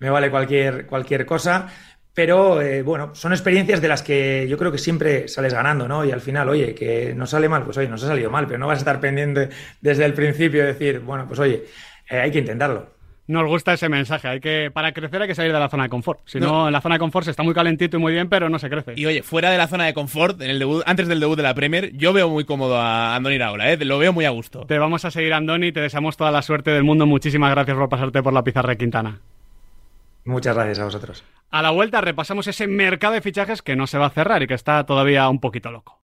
me 0.00 0.10
vale 0.10 0.30
cualquier, 0.30 0.86
cualquier 0.86 1.24
cosa. 1.24 1.68
Pero 2.12 2.60
eh, 2.60 2.82
bueno, 2.82 3.14
son 3.14 3.32
experiencias 3.32 3.80
de 3.80 3.86
las 3.86 4.02
que 4.02 4.46
yo 4.48 4.58
creo 4.58 4.72
que 4.72 4.78
siempre 4.78 5.28
sales 5.28 5.54
ganando, 5.54 5.86
¿no? 5.86 6.04
Y 6.04 6.10
al 6.10 6.20
final, 6.20 6.48
oye, 6.48 6.74
que 6.74 7.14
no 7.14 7.24
sale 7.26 7.48
mal, 7.48 7.62
pues 7.62 7.76
oye, 7.78 7.88
nos 7.88 8.02
ha 8.02 8.08
salido 8.08 8.30
mal, 8.30 8.46
pero 8.46 8.58
no 8.58 8.66
vas 8.66 8.78
a 8.78 8.80
estar 8.80 9.00
pendiente 9.00 9.48
desde 9.80 10.04
el 10.04 10.12
principio 10.12 10.62
de 10.62 10.72
decir, 10.72 11.00
bueno, 11.00 11.26
pues 11.28 11.38
oye, 11.38 11.64
eh, 12.10 12.18
hay 12.18 12.30
que 12.32 12.40
intentarlo. 12.40 12.98
Nos 13.28 13.46
gusta 13.46 13.74
ese 13.74 13.88
mensaje. 13.88 14.26
Hay 14.26 14.40
que, 14.40 14.72
para 14.72 14.90
crecer 14.90 15.22
hay 15.22 15.28
que 15.28 15.36
salir 15.36 15.52
de 15.52 15.60
la 15.60 15.68
zona 15.68 15.84
de 15.84 15.88
confort. 15.88 16.18
Si 16.24 16.40
no, 16.40 16.66
en 16.66 16.72
la 16.72 16.80
zona 16.80 16.96
de 16.96 16.98
confort 16.98 17.26
se 17.26 17.30
está 17.30 17.44
muy 17.44 17.54
calentito 17.54 17.96
y 17.96 18.00
muy 18.00 18.12
bien, 18.12 18.28
pero 18.28 18.48
no 18.48 18.58
se 18.58 18.68
crece. 18.68 18.94
Y 18.96 19.06
oye, 19.06 19.22
fuera 19.22 19.52
de 19.52 19.56
la 19.56 19.68
zona 19.68 19.86
de 19.86 19.94
confort, 19.94 20.42
en 20.42 20.50
el 20.50 20.58
debut, 20.58 20.82
antes 20.84 21.06
del 21.06 21.20
debut 21.20 21.36
de 21.36 21.44
la 21.44 21.54
Premier, 21.54 21.92
yo 21.92 22.12
veo 22.12 22.28
muy 22.28 22.44
cómodo 22.44 22.76
a 22.76 23.14
Andoni 23.14 23.38
Raola, 23.38 23.72
¿eh? 23.72 23.76
lo 23.84 23.98
veo 23.98 24.12
muy 24.12 24.24
a 24.24 24.30
gusto. 24.30 24.66
Te 24.66 24.78
vamos 24.78 25.04
a 25.04 25.12
seguir, 25.12 25.32
Andoni, 25.32 25.70
te 25.70 25.80
deseamos 25.80 26.16
toda 26.16 26.32
la 26.32 26.42
suerte 26.42 26.72
del 26.72 26.82
mundo. 26.82 27.06
Muchísimas 27.06 27.52
gracias 27.52 27.76
por 27.76 27.88
pasarte 27.88 28.20
por 28.20 28.32
la 28.32 28.42
pizarra 28.42 28.70
de 28.70 28.78
Quintana. 28.78 29.20
Muchas 30.24 30.54
gracias 30.54 30.78
a 30.78 30.84
vosotros. 30.84 31.24
A 31.50 31.62
la 31.62 31.70
vuelta 31.70 32.00
repasamos 32.00 32.46
ese 32.46 32.66
mercado 32.66 33.14
de 33.14 33.22
fichajes 33.22 33.62
que 33.62 33.74
no 33.74 33.86
se 33.86 33.98
va 33.98 34.06
a 34.06 34.10
cerrar 34.10 34.42
y 34.42 34.46
que 34.46 34.54
está 34.54 34.84
todavía 34.86 35.28
un 35.28 35.40
poquito 35.40 35.72
loco. 35.72 35.98